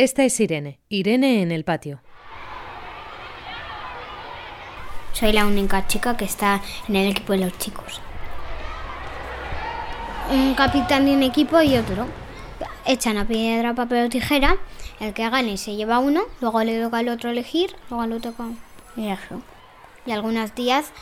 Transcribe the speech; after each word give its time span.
Esta 0.00 0.22
es 0.22 0.38
Irene, 0.38 0.78
Irene 0.88 1.42
en 1.42 1.50
el 1.50 1.64
patio. 1.64 2.00
Soy 5.12 5.32
la 5.32 5.44
única 5.44 5.88
chica 5.88 6.16
que 6.16 6.24
está 6.24 6.62
en 6.86 6.94
el 6.94 7.10
equipo 7.10 7.32
de 7.32 7.40
los 7.40 7.58
chicos. 7.58 8.00
Un 10.30 10.54
capitán 10.54 11.04
de 11.04 11.14
un 11.14 11.24
equipo 11.24 11.60
y 11.62 11.76
otro. 11.76 12.06
Echan 12.86 13.18
a 13.18 13.26
piedra, 13.26 13.74
papel 13.74 14.06
o 14.06 14.08
tijera. 14.08 14.56
El 15.00 15.14
que 15.14 15.28
gane 15.28 15.56
se 15.56 15.74
lleva 15.74 15.98
uno, 15.98 16.22
luego 16.40 16.62
le 16.62 16.80
toca 16.80 16.98
al 16.98 17.08
otro 17.08 17.30
elegir, 17.30 17.74
luego 17.90 18.06
le 18.06 18.20
toca 18.20 18.44
y 18.94 19.08
eso. 19.08 19.42
Y 20.06 20.12
algunos 20.12 20.54
días, 20.54 20.92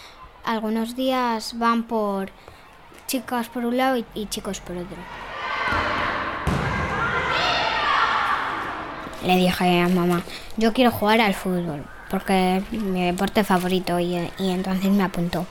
algunos 0.42 0.96
días 0.96 1.58
van 1.58 1.82
por 1.82 2.30
chicas 3.06 3.50
por 3.50 3.66
un 3.66 3.76
lado 3.76 4.02
y 4.14 4.26
chicos 4.28 4.60
por 4.60 4.78
otro. 4.78 4.96
Le 9.26 9.36
dije 9.36 9.80
a 9.80 9.88
mamá, 9.88 10.22
yo 10.56 10.72
quiero 10.72 10.92
jugar 10.92 11.20
al 11.20 11.34
fútbol 11.34 11.84
porque 12.08 12.58
es 12.58 12.72
mi 12.72 13.04
deporte 13.04 13.42
favorito 13.42 13.98
y, 13.98 14.14
y 14.38 14.50
entonces 14.50 14.90
me 14.90 15.02
apuntó. 15.02 15.44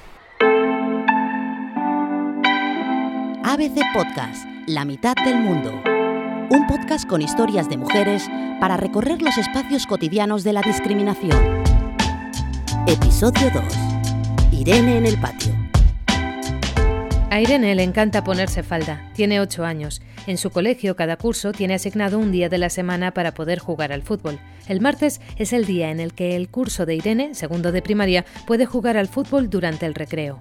ABC 3.44 3.82
Podcast, 3.94 4.46
La 4.68 4.86
mitad 4.86 5.16
del 5.16 5.40
mundo. 5.40 5.74
Un 6.52 6.68
podcast 6.68 7.06
con 7.06 7.22
historias 7.22 7.68
de 7.68 7.76
mujeres 7.78 8.30
para 8.62 8.78
recorrer 8.78 9.22
los 9.22 9.38
espacios 9.38 9.86
cotidianos 9.88 10.46
de 10.46 10.54
la 10.54 10.62
discriminación. 10.62 11.64
Episodio 12.88 13.52
2. 13.54 13.64
Irene 14.52 14.98
en 15.00 15.06
el 15.06 15.20
patio. 15.20 15.65
A 17.36 17.42
Irene 17.42 17.76
le 17.76 17.84
encanta 17.84 18.24
ponerse 18.24 18.64
falda. 18.64 19.12
Tiene 19.14 19.42
8 19.42 19.66
años. 19.66 20.02
En 20.26 20.38
su 20.38 20.52
colegio, 20.52 20.96
cada 20.96 21.18
curso 21.18 21.52
tiene 21.52 21.74
asignado 21.74 22.18
un 22.18 22.32
día 22.32 22.48
de 22.48 22.58
la 22.58 22.70
semana 22.70 23.14
para 23.14 23.34
poder 23.34 23.60
jugar 23.60 23.92
al 23.92 24.04
fútbol. 24.04 24.40
El 24.70 24.80
martes 24.80 25.20
es 25.36 25.52
el 25.52 25.66
día 25.66 25.92
en 25.92 26.00
el 26.00 26.14
que 26.14 26.38
el 26.38 26.48
curso 26.48 26.86
de 26.86 26.96
Irene, 26.96 27.36
segundo 27.36 27.74
de 27.74 27.82
primaria, 27.82 28.24
puede 28.48 28.66
jugar 28.66 28.96
al 28.96 29.10
fútbol 29.10 29.50
durante 29.50 29.86
el 29.86 29.96
recreo. 29.96 30.40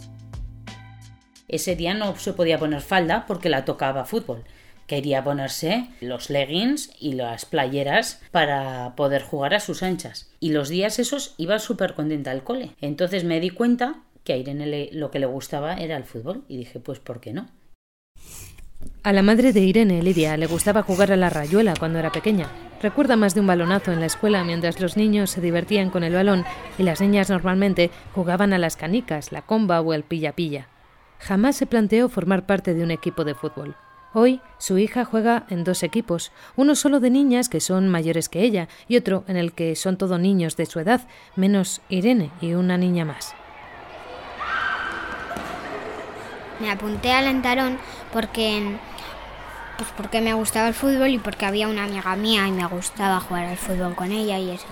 Ese 1.48 1.74
día 1.74 1.94
no 1.94 2.14
se 2.14 2.32
podía 2.32 2.60
poner 2.60 2.80
falda 2.80 3.26
porque 3.26 3.48
la 3.48 3.64
tocaba 3.64 4.04
fútbol. 4.04 4.44
Quería 4.86 5.24
ponerse 5.24 5.88
los 6.00 6.30
leggings 6.30 6.92
y 7.00 7.14
las 7.14 7.44
playeras 7.44 8.22
para 8.30 8.94
poder 8.94 9.22
jugar 9.22 9.54
a 9.54 9.58
sus 9.58 9.82
anchas. 9.82 10.30
Y 10.38 10.50
los 10.50 10.68
días 10.68 11.00
esos 11.00 11.34
iba 11.38 11.58
súper 11.58 11.94
contenta 11.94 12.30
al 12.30 12.44
cole. 12.44 12.76
Entonces 12.80 13.24
me 13.24 13.40
di 13.40 13.50
cuenta 13.50 13.96
que 14.24 14.32
a 14.32 14.36
Irene 14.36 14.66
le- 14.66 14.90
lo 14.92 15.10
que 15.10 15.18
le 15.18 15.26
gustaba 15.26 15.74
era 15.74 15.96
el 15.96 16.04
fútbol 16.04 16.44
y 16.48 16.56
dije, 16.56 16.80
pues 16.80 16.98
¿por 16.98 17.20
qué 17.20 17.32
no? 17.32 17.46
A 19.02 19.12
la 19.12 19.22
madre 19.22 19.52
de 19.52 19.60
Irene, 19.60 20.02
Lidia, 20.02 20.36
le 20.36 20.46
gustaba 20.46 20.82
jugar 20.82 21.12
a 21.12 21.16
la 21.16 21.28
rayuela 21.30 21.74
cuando 21.78 21.98
era 21.98 22.10
pequeña. 22.10 22.48
Recuerda 22.82 23.16
más 23.16 23.34
de 23.34 23.40
un 23.40 23.46
balonazo 23.46 23.92
en 23.92 24.00
la 24.00 24.06
escuela 24.06 24.44
mientras 24.44 24.80
los 24.80 24.96
niños 24.96 25.30
se 25.30 25.40
divertían 25.40 25.90
con 25.90 26.04
el 26.04 26.14
balón 26.14 26.44
y 26.78 26.82
las 26.82 27.00
niñas 27.00 27.28
normalmente 27.30 27.90
jugaban 28.14 28.52
a 28.52 28.58
las 28.58 28.76
canicas, 28.76 29.30
la 29.30 29.42
comba 29.42 29.80
o 29.80 29.92
el 29.94 30.04
pilla-pilla. 30.04 30.68
Jamás 31.18 31.56
se 31.56 31.66
planteó 31.66 32.08
formar 32.08 32.46
parte 32.46 32.74
de 32.74 32.82
un 32.82 32.90
equipo 32.90 33.24
de 33.24 33.34
fútbol. 33.34 33.76
Hoy 34.14 34.40
su 34.58 34.78
hija 34.78 35.04
juega 35.04 35.44
en 35.50 35.64
dos 35.64 35.82
equipos, 35.82 36.30
uno 36.56 36.74
solo 36.74 37.00
de 37.00 37.10
niñas 37.10 37.48
que 37.48 37.60
son 37.60 37.88
mayores 37.88 38.28
que 38.28 38.42
ella 38.42 38.68
y 38.88 38.96
otro 38.96 39.24
en 39.28 39.36
el 39.36 39.52
que 39.52 39.74
son 39.76 39.96
todo 39.98 40.18
niños 40.18 40.56
de 40.56 40.66
su 40.66 40.78
edad, 40.80 41.06
menos 41.36 41.80
Irene 41.88 42.30
y 42.40 42.54
una 42.54 42.78
niña 42.78 43.04
más. 43.04 43.34
Me 46.60 46.70
apunté 46.70 47.12
al 47.12 47.26
Antarón 47.26 47.78
porque, 48.12 48.76
pues 49.76 49.90
porque 49.96 50.20
me 50.20 50.34
gustaba 50.34 50.68
el 50.68 50.74
fútbol 50.74 51.08
y 51.10 51.18
porque 51.18 51.46
había 51.46 51.68
una 51.68 51.84
amiga 51.84 52.14
mía 52.16 52.46
y 52.46 52.52
me 52.52 52.66
gustaba 52.66 53.20
jugar 53.20 53.46
al 53.46 53.56
fútbol 53.56 53.94
con 53.94 54.12
ella 54.12 54.38
y 54.38 54.50
eso. 54.50 54.66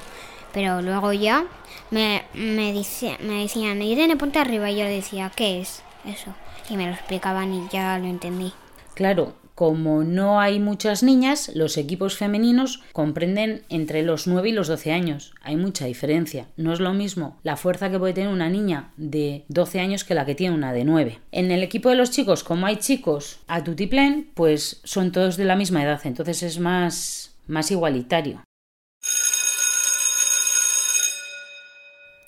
Pero 0.52 0.82
luego 0.82 1.12
ya 1.12 1.44
me, 1.90 2.24
me, 2.34 2.72
dice- 2.72 3.16
me 3.20 3.42
decían, 3.42 3.78
ponte 4.16 4.38
arriba. 4.38 4.70
Y 4.70 4.76
yo 4.78 4.84
decía, 4.84 5.30
¿qué 5.34 5.60
es 5.60 5.82
eso? 6.04 6.34
Y 6.68 6.76
me 6.76 6.86
lo 6.86 6.92
explicaban 6.92 7.52
y 7.52 7.68
ya 7.70 7.98
lo 7.98 8.06
entendí. 8.06 8.52
Claro, 8.94 9.32
como 9.62 10.02
no 10.02 10.40
hay 10.40 10.58
muchas 10.58 11.04
niñas, 11.04 11.52
los 11.54 11.76
equipos 11.76 12.16
femeninos 12.16 12.82
comprenden 12.92 13.62
entre 13.68 14.02
los 14.02 14.26
9 14.26 14.48
y 14.48 14.52
los 14.52 14.66
12 14.66 14.90
años. 14.90 15.34
Hay 15.40 15.54
mucha 15.54 15.84
diferencia. 15.84 16.48
No 16.56 16.72
es 16.72 16.80
lo 16.80 16.92
mismo 16.92 17.38
la 17.44 17.56
fuerza 17.56 17.88
que 17.88 17.96
puede 18.00 18.12
tener 18.12 18.30
una 18.30 18.48
niña 18.48 18.90
de 18.96 19.44
12 19.46 19.78
años 19.78 20.02
que 20.02 20.16
la 20.16 20.26
que 20.26 20.34
tiene 20.34 20.56
una 20.56 20.72
de 20.72 20.84
9. 20.84 21.20
En 21.30 21.52
el 21.52 21.62
equipo 21.62 21.90
de 21.90 21.94
los 21.94 22.10
chicos, 22.10 22.42
como 22.42 22.66
hay 22.66 22.78
chicos 22.78 23.38
a 23.46 23.62
tutiplén, 23.62 24.32
pues 24.34 24.80
son 24.82 25.12
todos 25.12 25.36
de 25.36 25.44
la 25.44 25.54
misma 25.54 25.84
edad, 25.84 26.00
entonces 26.02 26.42
es 26.42 26.58
más, 26.58 27.36
más 27.46 27.70
igualitario. 27.70 28.42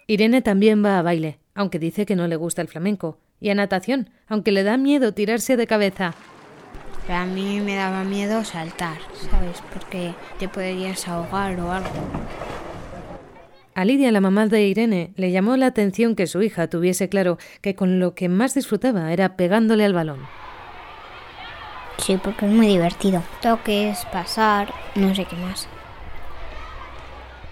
Irene 0.07 0.41
también 0.41 0.85
va 0.85 1.01
a 1.01 1.03
baile, 1.03 1.41
aunque 1.57 1.81
dice 1.81 2.07
que 2.07 2.15
no 2.15 2.29
le 2.29 2.37
gusta 2.37 2.63
el 2.63 2.69
flamenco, 2.69 3.19
y 3.41 3.51
a 3.51 3.57
natación, 3.57 4.11
aunque 4.29 4.53
le 4.53 4.63
da 4.63 4.77
miedo 4.77 5.15
tirarse 5.15 5.57
de 5.57 5.67
cabeza. 5.67 6.15
Pero 7.07 7.19
a 7.19 7.27
mí 7.27 7.61
me 7.61 7.77
daba 7.77 8.05
miedo 8.05 8.45
saltar, 8.45 8.99
¿sabes? 9.31 9.63
Porque 9.73 10.15
te 10.39 10.49
podrías 10.49 11.07
ahogar 11.07 11.61
o 11.61 11.71
algo. 11.71 11.91
A 13.75 13.85
Lidia, 13.85 14.13
la 14.13 14.21
mamá 14.21 14.47
de 14.47 14.67
Irene, 14.67 15.13
le 15.17 15.33
llamó 15.33 15.57
la 15.57 15.67
atención 15.67 16.15
que 16.15 16.29
su 16.29 16.43
hija 16.43 16.69
tuviese 16.69 17.09
claro 17.09 17.39
que 17.61 17.75
con 17.75 17.99
lo 17.99 18.15
que 18.15 18.29
más 18.29 18.55
disfrutaba 18.55 19.13
era 19.13 19.37
pegándole 19.37 19.85
al 19.85 19.93
balón. 19.93 20.21
Sí, 21.99 22.19
porque 22.23 22.47
es 22.47 22.53
muy 22.53 22.69
divertido. 22.69 23.23
Toques, 23.43 24.05
pasar, 24.13 24.73
no 24.95 25.15
sé 25.15 25.25
qué 25.25 25.37
más. 25.37 25.69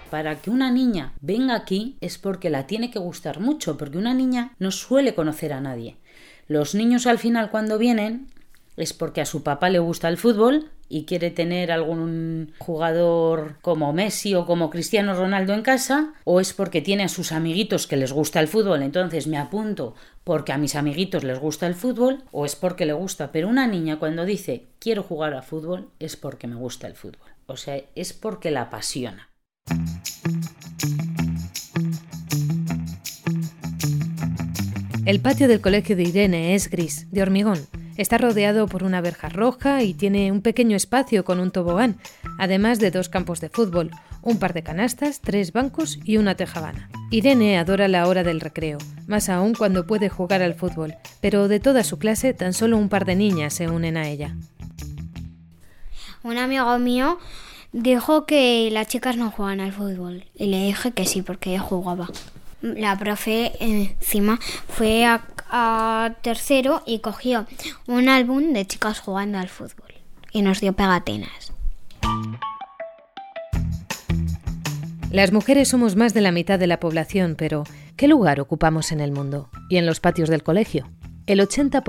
Para 0.09 0.39
que 0.39 0.49
una 0.49 0.71
niña 0.71 1.13
venga 1.21 1.55
aquí 1.55 1.97
es 1.99 2.17
porque 2.17 2.49
la 2.49 2.67
tiene 2.67 2.91
que 2.91 2.99
gustar 2.99 3.39
mucho, 3.39 3.77
porque 3.77 3.97
una 3.97 4.13
niña 4.13 4.53
no 4.59 4.71
suele 4.71 5.15
conocer 5.15 5.53
a 5.53 5.59
nadie. 5.59 5.97
Los 6.47 6.75
niños 6.75 7.07
al 7.07 7.19
final 7.19 7.49
cuando 7.49 7.77
vienen 7.77 8.27
es 8.77 8.93
porque 8.93 9.21
a 9.21 9.25
su 9.25 9.43
papá 9.43 9.69
le 9.69 9.79
gusta 9.79 10.09
el 10.09 10.17
fútbol 10.17 10.71
y 10.89 11.05
quiere 11.05 11.31
tener 11.31 11.71
algún 11.71 12.53
jugador 12.59 13.57
como 13.61 13.93
Messi 13.93 14.35
o 14.35 14.45
como 14.45 14.69
Cristiano 14.69 15.13
Ronaldo 15.13 15.53
en 15.53 15.61
casa, 15.61 16.13
o 16.23 16.39
es 16.39 16.53
porque 16.53 16.81
tiene 16.81 17.03
a 17.03 17.09
sus 17.09 17.31
amiguitos 17.31 17.87
que 17.87 17.97
les 17.97 18.11
gusta 18.11 18.39
el 18.39 18.47
fútbol, 18.47 18.83
entonces 18.83 19.27
me 19.27 19.37
apunto 19.37 19.95
porque 20.23 20.51
a 20.51 20.57
mis 20.57 20.75
amiguitos 20.75 21.23
les 21.23 21.39
gusta 21.39 21.67
el 21.67 21.75
fútbol, 21.75 22.23
o 22.31 22.45
es 22.45 22.55
porque 22.55 22.85
le 22.85 22.93
gusta. 22.93 23.31
Pero 23.31 23.47
una 23.47 23.67
niña 23.67 23.99
cuando 23.99 24.25
dice 24.25 24.67
quiero 24.79 25.03
jugar 25.03 25.33
a 25.33 25.41
fútbol 25.41 25.89
es 25.99 26.15
porque 26.15 26.47
me 26.47 26.55
gusta 26.55 26.87
el 26.87 26.95
fútbol. 26.95 27.27
O 27.45 27.57
sea, 27.57 27.81
es 27.95 28.13
porque 28.13 28.51
la 28.51 28.61
apasiona. 28.61 29.29
El 35.05 35.19
patio 35.19 35.49
del 35.49 35.59
colegio 35.59 35.97
de 35.97 36.03
Irene 36.03 36.55
es 36.55 36.69
gris, 36.69 37.11
de 37.11 37.21
hormigón. 37.21 37.59
Está 37.97 38.17
rodeado 38.17 38.67
por 38.67 38.83
una 38.83 39.01
verja 39.01 39.29
roja 39.29 39.83
y 39.83 39.93
tiene 39.93 40.31
un 40.31 40.41
pequeño 40.41 40.75
espacio 40.75 41.23
con 41.23 41.39
un 41.39 41.51
tobogán, 41.51 41.97
además 42.39 42.79
de 42.79 42.91
dos 42.91 43.09
campos 43.09 43.39
de 43.39 43.49
fútbol, 43.49 43.91
un 44.21 44.39
par 44.39 44.53
de 44.53 44.63
canastas, 44.63 45.19
tres 45.21 45.53
bancos 45.53 45.99
y 46.03 46.17
una 46.17 46.35
tejabana. 46.35 46.89
Irene 47.11 47.57
adora 47.59 47.87
la 47.87 48.07
hora 48.07 48.23
del 48.23 48.41
recreo, 48.41 48.79
más 49.05 49.29
aún 49.29 49.53
cuando 49.53 49.85
puede 49.85 50.09
jugar 50.09 50.41
al 50.41 50.55
fútbol, 50.55 50.95
pero 51.21 51.47
de 51.47 51.59
toda 51.59 51.83
su 51.83 51.99
clase 51.99 52.33
tan 52.33 52.53
solo 52.53 52.77
un 52.77 52.89
par 52.89 53.05
de 53.05 53.15
niñas 53.15 53.53
se 53.53 53.69
unen 53.69 53.97
a 53.97 54.09
ella. 54.09 54.35
Un 56.23 56.37
amigo 56.37 56.79
mío 56.79 57.19
dijo 57.73 58.25
que 58.25 58.69
las 58.71 58.87
chicas 58.87 59.17
no 59.17 59.29
juegan 59.29 59.59
al 59.59 59.73
fútbol 59.73 60.25
y 60.35 60.45
le 60.47 60.65
dije 60.65 60.91
que 60.93 61.05
sí 61.05 61.21
porque 61.21 61.59
jugaba. 61.59 62.07
La 62.61 62.97
profe 62.97 63.47
eh, 63.59 63.97
encima 63.99 64.39
fue 64.69 65.05
a, 65.05 65.21
a 65.55 66.15
tercero 66.23 66.81
y 66.85 66.99
cogió 66.99 67.45
un 67.85 68.09
álbum 68.09 68.53
de 68.53 68.65
chicas 68.65 68.99
jugando 68.99 69.37
al 69.37 69.49
fútbol 69.49 69.93
y 70.31 70.41
nos 70.41 70.59
dio 70.59 70.73
pegatinas. 70.73 71.53
Las 75.11 75.31
mujeres 75.31 75.69
somos 75.69 75.95
más 75.95 76.15
de 76.15 76.21
la 76.21 76.31
mitad 76.31 76.57
de 76.57 76.65
la 76.65 76.79
población, 76.79 77.35
pero 77.37 77.65
¿qué 77.95 78.07
lugar 78.07 78.39
ocupamos 78.39 78.91
en 78.91 78.99
el 78.99 79.11
mundo 79.11 79.51
y 79.69 79.77
en 79.77 79.85
los 79.85 79.99
patios 79.99 80.27
del 80.27 80.41
colegio? 80.41 80.89
El 81.27 81.39
80%, 81.39 81.83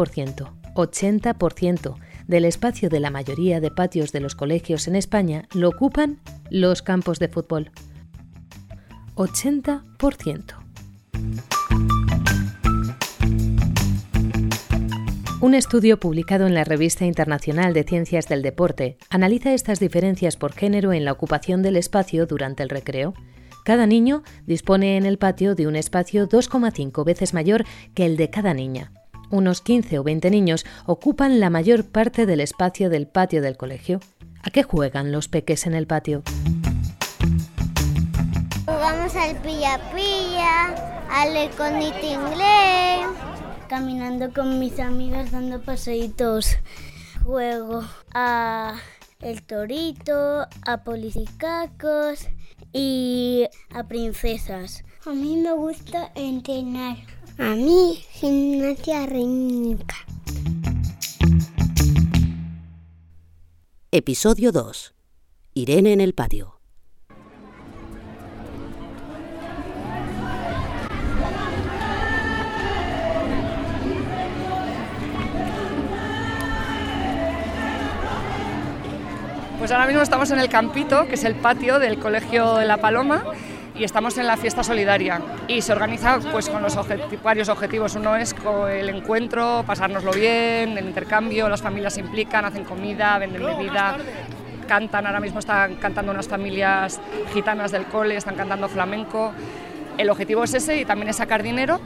80% 0.74 1.94
del 2.26 2.44
espacio 2.44 2.90
de 2.90 3.00
la 3.00 3.10
mayoría 3.10 3.60
de 3.60 3.70
patios 3.70 4.12
de 4.12 4.20
los 4.20 4.34
colegios 4.34 4.88
en 4.88 4.94
España 4.94 5.48
lo 5.54 5.70
ocupan 5.70 6.20
los 6.50 6.82
campos 6.82 7.18
de 7.18 7.28
fútbol. 7.28 7.70
80%. 9.14 10.54
Un 15.44 15.52
estudio 15.52 16.00
publicado 16.00 16.46
en 16.46 16.54
la 16.54 16.64
Revista 16.64 17.04
Internacional 17.04 17.74
de 17.74 17.84
Ciencias 17.84 18.28
del 18.28 18.40
Deporte 18.40 18.96
analiza 19.10 19.52
estas 19.52 19.78
diferencias 19.78 20.38
por 20.38 20.54
género 20.54 20.94
en 20.94 21.04
la 21.04 21.12
ocupación 21.12 21.60
del 21.60 21.76
espacio 21.76 22.24
durante 22.24 22.62
el 22.62 22.70
recreo. 22.70 23.12
Cada 23.62 23.86
niño 23.86 24.22
dispone 24.46 24.96
en 24.96 25.04
el 25.04 25.18
patio 25.18 25.54
de 25.54 25.66
un 25.66 25.76
espacio 25.76 26.26
2,5 26.30 27.04
veces 27.04 27.34
mayor 27.34 27.66
que 27.92 28.06
el 28.06 28.16
de 28.16 28.30
cada 28.30 28.54
niña. 28.54 28.94
Unos 29.28 29.60
15 29.60 29.98
o 29.98 30.02
20 30.02 30.30
niños 30.30 30.64
ocupan 30.86 31.38
la 31.40 31.50
mayor 31.50 31.84
parte 31.84 32.24
del 32.24 32.40
espacio 32.40 32.88
del 32.88 33.06
patio 33.06 33.42
del 33.42 33.58
colegio. 33.58 34.00
¿A 34.42 34.48
qué 34.48 34.62
juegan 34.62 35.12
los 35.12 35.28
peques 35.28 35.66
en 35.66 35.74
el 35.74 35.86
patio? 35.86 36.22
Jugamos 38.64 39.14
al 39.14 39.36
pilla-pilla, 39.42 40.74
al 41.10 41.36
escondite 41.36 42.06
inglés. 42.14 43.23
Caminando 43.68 44.32
con 44.32 44.58
mis 44.58 44.78
amigas 44.78 45.32
dando 45.32 45.60
paseitos. 45.60 46.56
Juego 47.24 47.82
a 48.12 48.76
el 49.20 49.42
torito, 49.42 50.46
a 50.66 50.84
policicacos 50.84 52.28
y 52.72 53.46
a 53.70 53.84
princesas. 53.84 54.84
A 55.06 55.10
mí 55.10 55.36
me 55.36 55.52
gusta 55.52 56.12
entrenar. 56.14 56.98
A 57.38 57.54
mí 57.54 58.04
gimnasia 58.10 59.06
rítmica. 59.06 59.96
Episodio 63.90 64.52
2. 64.52 64.94
Irene 65.54 65.92
en 65.92 66.00
el 66.00 66.14
patio. 66.14 66.53
Pues 79.64 79.72
ahora 79.72 79.86
mismo 79.86 80.02
estamos 80.02 80.30
en 80.30 80.38
el 80.38 80.50
campito, 80.50 81.06
que 81.06 81.14
es 81.14 81.24
el 81.24 81.36
patio 81.36 81.78
del 81.78 81.98
Colegio 81.98 82.56
de 82.56 82.66
la 82.66 82.76
Paloma, 82.76 83.24
y 83.74 83.82
estamos 83.82 84.18
en 84.18 84.26
la 84.26 84.36
fiesta 84.36 84.62
solidaria. 84.62 85.22
Y 85.48 85.62
se 85.62 85.72
organiza 85.72 86.18
pues, 86.32 86.50
con 86.50 86.60
los 86.60 86.76
varios 87.22 87.48
objetivos. 87.48 87.94
Uno 87.94 88.14
es 88.14 88.34
el 88.70 88.90
encuentro, 88.90 89.64
pasárnoslo 89.66 90.12
bien, 90.12 90.76
el 90.76 90.84
intercambio, 90.84 91.48
las 91.48 91.62
familias 91.62 91.94
se 91.94 92.00
implican, 92.00 92.44
hacen 92.44 92.64
comida, 92.64 93.16
venden 93.16 93.42
bebida, 93.42 93.96
cantan, 94.68 95.06
ahora 95.06 95.20
mismo 95.20 95.38
están 95.38 95.76
cantando 95.76 96.12
unas 96.12 96.28
familias 96.28 97.00
gitanas 97.32 97.72
del 97.72 97.86
cole, 97.86 98.16
están 98.16 98.34
cantando 98.34 98.68
flamenco. 98.68 99.32
El 99.96 100.10
objetivo 100.10 100.44
es 100.44 100.52
ese 100.52 100.76
y 100.76 100.84
también 100.84 101.08
es 101.08 101.16
sacar 101.16 101.42
dinero 101.42 101.80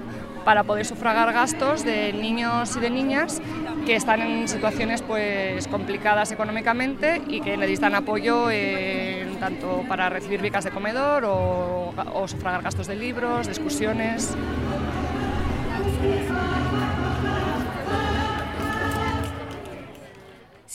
para 0.48 0.64
poder 0.64 0.86
sufragar 0.86 1.30
gastos 1.34 1.84
de 1.84 2.10
niños 2.14 2.74
y 2.74 2.80
de 2.80 2.88
niñas 2.88 3.42
que 3.84 3.94
están 3.96 4.22
en 4.22 4.48
situaciones 4.48 5.02
pues 5.02 5.68
complicadas 5.68 6.32
económicamente 6.32 7.20
y 7.28 7.42
que 7.42 7.58
necesitan 7.58 7.94
apoyo 7.94 8.48
tanto 9.40 9.84
para 9.86 10.08
recibir 10.08 10.40
becas 10.40 10.64
de 10.64 10.70
comedor 10.70 11.26
o, 11.26 11.92
o 12.14 12.28
sufragar 12.28 12.62
gastos 12.62 12.86
de 12.86 12.96
libros, 12.96 13.44
de 13.44 13.52
excursiones. 13.52 14.34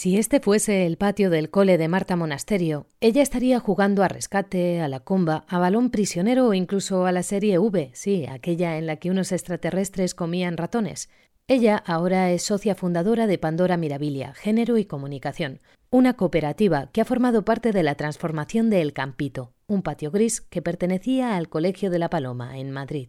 Si 0.03 0.17
este 0.17 0.41
fuese 0.41 0.85
el 0.85 0.97
patio 0.97 1.29
del 1.29 1.49
cole 1.49 1.77
de 1.77 1.87
Marta 1.87 2.17
Monasterio, 2.17 2.87
ella 2.99 3.21
estaría 3.21 3.61
jugando 3.61 4.03
a 4.03 4.09
rescate, 4.09 4.81
a 4.81 4.89
la 4.89 4.99
comba, 4.99 5.45
a 5.47 5.59
balón 5.59 5.91
prisionero 5.91 6.47
o 6.47 6.53
incluso 6.53 7.05
a 7.05 7.13
la 7.13 7.23
serie 7.23 7.57
V, 7.57 7.89
sí, 7.93 8.25
aquella 8.25 8.77
en 8.77 8.85
la 8.85 8.97
que 8.97 9.09
unos 9.09 9.31
extraterrestres 9.31 10.13
comían 10.13 10.57
ratones. 10.57 11.07
Ella 11.47 11.77
ahora 11.77 12.31
es 12.31 12.43
socia 12.43 12.75
fundadora 12.75 13.27
de 13.27 13.37
Pandora 13.37 13.77
Mirabilia, 13.77 14.33
Género 14.33 14.77
y 14.77 14.83
Comunicación, 14.83 15.61
una 15.89 16.15
cooperativa 16.15 16.89
que 16.91 16.99
ha 16.99 17.05
formado 17.05 17.45
parte 17.45 17.71
de 17.71 17.83
la 17.83 17.95
transformación 17.95 18.69
de 18.69 18.81
El 18.81 18.91
Campito, 18.91 19.53
un 19.67 19.83
patio 19.83 20.11
gris 20.11 20.41
que 20.41 20.61
pertenecía 20.61 21.37
al 21.37 21.47
Colegio 21.47 21.89
de 21.89 21.99
la 21.99 22.09
Paloma, 22.09 22.57
en 22.59 22.71
Madrid. 22.71 23.07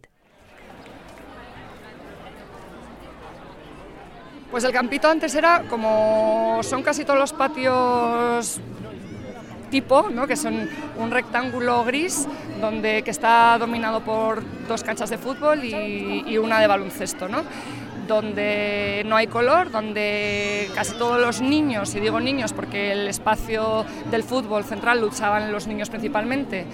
Pues 4.55 4.63
el 4.63 4.71
campito 4.71 5.09
antes 5.09 5.35
era 5.35 5.63
como 5.69 6.61
son 6.63 6.81
casi 6.81 7.03
todos 7.03 7.19
los 7.19 7.33
patios 7.33 8.61
tipo, 9.69 10.09
¿no? 10.09 10.27
que 10.27 10.37
son 10.37 10.69
un 10.97 11.11
rectángulo 11.11 11.83
gris 11.83 12.25
donde, 12.61 13.01
que 13.03 13.11
está 13.11 13.57
dominado 13.57 13.99
por 13.99 14.41
dos 14.65 14.81
canchas 14.81 15.09
de 15.09 15.17
fútbol 15.17 15.61
y, 15.61 16.23
y 16.25 16.37
una 16.37 16.61
de 16.61 16.67
baloncesto. 16.67 17.27
¿no? 17.27 17.43
donde 18.07 19.03
no 19.05 19.15
hay 19.15 19.27
color, 19.27 19.71
donde 19.71 20.69
casi 20.75 20.93
todos 20.93 21.19
los 21.19 21.41
niños, 21.41 21.93
y 21.95 21.99
digo 21.99 22.19
niños 22.19 22.53
porque 22.53 22.91
el 22.91 23.07
espacio 23.07 23.85
del 24.11 24.23
fútbol 24.23 24.63
central 24.63 25.01
lo 25.01 25.07
usaban 25.07 25.51
los 25.51 25.67
niños 25.67 25.89
principalmente, 25.89 26.65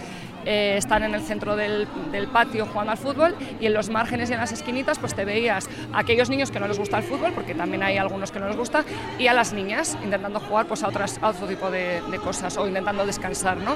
eh, 0.45 0.75
están 0.77 1.03
en 1.03 1.13
el 1.13 1.21
centro 1.21 1.55
del, 1.55 1.87
del, 2.11 2.27
patio 2.27 2.65
jugando 2.65 2.91
al 2.91 2.97
fútbol 2.97 3.35
y 3.59 3.65
en 3.65 3.73
los 3.73 3.89
márgenes 3.89 4.29
y 4.29 4.33
en 4.33 4.39
las 4.39 4.51
esquinitas 4.51 4.99
pues 4.99 5.13
te 5.13 5.25
veías 5.25 5.69
a 5.91 5.99
aquellos 5.99 6.29
niños 6.29 6.51
que 6.51 6.59
no 6.59 6.67
les 6.67 6.77
gusta 6.77 6.97
el 6.97 7.03
fútbol, 7.03 7.31
porque 7.33 7.55
también 7.55 7.83
hay 7.83 7.97
algunos 7.97 8.31
que 8.31 8.39
no 8.39 8.47
les 8.47 8.57
gusta, 8.57 8.83
y 9.19 9.27
a 9.27 9.33
las 9.33 9.53
niñas 9.53 9.97
intentando 10.03 10.39
jugar 10.39 10.67
pues 10.67 10.83
a, 10.83 10.87
otras, 10.87 11.19
otro 11.21 11.47
tipo 11.47 11.69
de, 11.71 12.01
de 12.09 12.17
cosas 12.19 12.57
o 12.57 12.67
intentando 12.67 13.05
descansar. 13.05 13.57
¿no? 13.57 13.75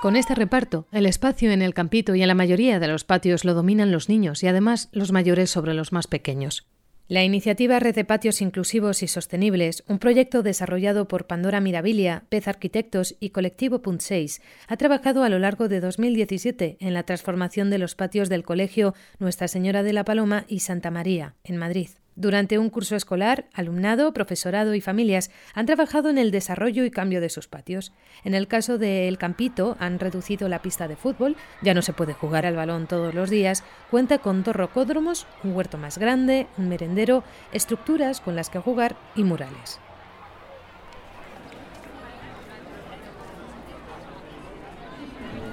Con 0.00 0.14
este 0.14 0.36
reparto, 0.36 0.86
el 0.92 1.06
espacio 1.06 1.50
en 1.50 1.60
el 1.60 1.74
campito 1.74 2.14
y 2.14 2.22
en 2.22 2.28
la 2.28 2.34
mayoría 2.34 2.78
de 2.78 2.86
los 2.86 3.02
patios 3.02 3.44
lo 3.44 3.54
dominan 3.54 3.90
los 3.90 4.08
niños 4.08 4.44
y 4.44 4.46
además 4.46 4.88
los 4.92 5.10
mayores 5.10 5.50
sobre 5.50 5.74
los 5.74 5.92
más 5.92 6.06
pequeños. 6.06 6.68
La 7.08 7.24
iniciativa 7.24 7.80
Red 7.80 7.94
de 7.94 8.04
Patios 8.04 8.42
Inclusivos 8.42 9.02
y 9.02 9.08
Sostenibles, 9.08 9.82
un 9.88 9.98
proyecto 9.98 10.42
desarrollado 10.42 11.08
por 11.08 11.26
Pandora 11.26 11.58
Mirabilia, 11.58 12.24
Pez 12.28 12.48
Arquitectos 12.48 13.16
y 13.18 13.30
Colectivo 13.30 13.80
Punt 13.80 14.02
6, 14.02 14.42
ha 14.66 14.76
trabajado 14.76 15.24
a 15.24 15.30
lo 15.30 15.38
largo 15.38 15.68
de 15.68 15.80
2017 15.80 16.76
en 16.78 16.92
la 16.92 17.04
transformación 17.04 17.70
de 17.70 17.78
los 17.78 17.94
patios 17.94 18.28
del 18.28 18.44
Colegio 18.44 18.94
Nuestra 19.18 19.48
Señora 19.48 19.82
de 19.82 19.94
la 19.94 20.04
Paloma 20.04 20.44
y 20.48 20.60
Santa 20.60 20.90
María, 20.90 21.34
en 21.44 21.56
Madrid. 21.56 21.88
Durante 22.18 22.58
un 22.58 22.68
curso 22.68 22.96
escolar, 22.96 23.44
alumnado, 23.54 24.12
profesorado 24.12 24.74
y 24.74 24.80
familias 24.80 25.30
han 25.54 25.66
trabajado 25.66 26.10
en 26.10 26.18
el 26.18 26.32
desarrollo 26.32 26.84
y 26.84 26.90
cambio 26.90 27.20
de 27.20 27.28
sus 27.28 27.46
patios. 27.46 27.92
En 28.24 28.34
el 28.34 28.48
caso 28.48 28.76
de 28.76 29.06
El 29.06 29.18
Campito, 29.18 29.76
han 29.78 30.00
reducido 30.00 30.48
la 30.48 30.60
pista 30.60 30.88
de 30.88 30.96
fútbol, 30.96 31.36
ya 31.62 31.74
no 31.74 31.82
se 31.82 31.92
puede 31.92 32.14
jugar 32.14 32.44
al 32.44 32.56
balón 32.56 32.88
todos 32.88 33.14
los 33.14 33.30
días, 33.30 33.62
cuenta 33.88 34.18
con 34.18 34.42
dos 34.42 34.56
rocódromos, 34.56 35.28
un 35.44 35.52
huerto 35.52 35.78
más 35.78 35.96
grande, 35.96 36.48
un 36.56 36.68
merendero, 36.68 37.22
estructuras 37.52 38.20
con 38.20 38.34
las 38.34 38.50
que 38.50 38.58
jugar 38.58 38.96
y 39.14 39.22
murales. 39.22 39.78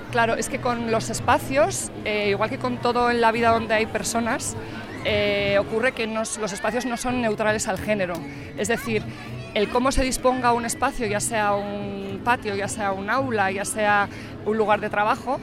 Claro, 0.10 0.34
es 0.34 0.50
que 0.50 0.60
con 0.60 0.90
los 0.90 1.12
espacios, 1.12 1.92
eh, 2.06 2.30
igual 2.30 2.50
que 2.50 2.58
con 2.58 2.78
todo 2.78 3.12
en 3.12 3.22
la 3.22 3.32
vida 3.32 3.52
donde 3.52 3.76
hay 3.76 3.86
personas, 3.86 4.56
eh, 5.06 5.58
ocurre 5.60 5.94
que 5.94 6.08
los 6.08 6.38
espacios 6.52 6.86
no 6.86 6.98
son 6.98 7.22
neutrales 7.22 7.68
al 7.68 7.78
género. 7.78 8.16
Es 8.58 8.68
decir, 8.68 9.04
el 9.54 9.70
cómo 9.70 9.92
se 9.92 10.04
disponga 10.04 10.52
un 10.52 10.66
espacio, 10.66 11.08
ya 11.08 11.22
sea 11.22 11.54
un 11.54 12.22
patio, 12.26 12.56
ya 12.56 12.68
sea 12.68 12.92
un 12.92 13.10
aula, 13.10 13.52
ya 13.52 13.64
sea 13.64 14.10
un 14.46 14.58
lugar 14.58 14.82
de 14.82 14.90
trabajo, 14.90 15.40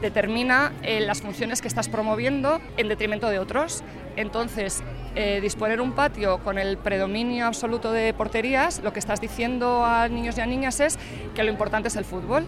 determina 0.00 0.72
eh, 0.82 1.00
las 1.00 1.20
funciones 1.20 1.62
que 1.62 1.68
estás 1.68 1.88
promoviendo 1.88 2.60
en 2.76 2.88
detrimento 2.88 3.28
de 3.28 3.38
otros. 3.38 3.82
Entonces, 4.14 4.84
eh, 5.14 5.40
disponer 5.40 5.80
un 5.80 5.92
patio 5.92 6.38
con 6.38 6.58
el 6.58 6.76
predominio 6.76 7.46
absoluto 7.46 7.90
de 7.90 8.14
porterías, 8.14 8.80
lo 8.84 8.92
que 8.92 8.98
estás 8.98 9.20
diciendo 9.20 9.84
a 9.84 10.08
niños 10.08 10.38
y 10.38 10.42
a 10.42 10.46
niñas 10.46 10.78
es 10.80 10.98
que 11.34 11.42
lo 11.42 11.50
importante 11.50 11.88
es 11.88 11.96
el 11.96 12.04
fútbol. 12.04 12.46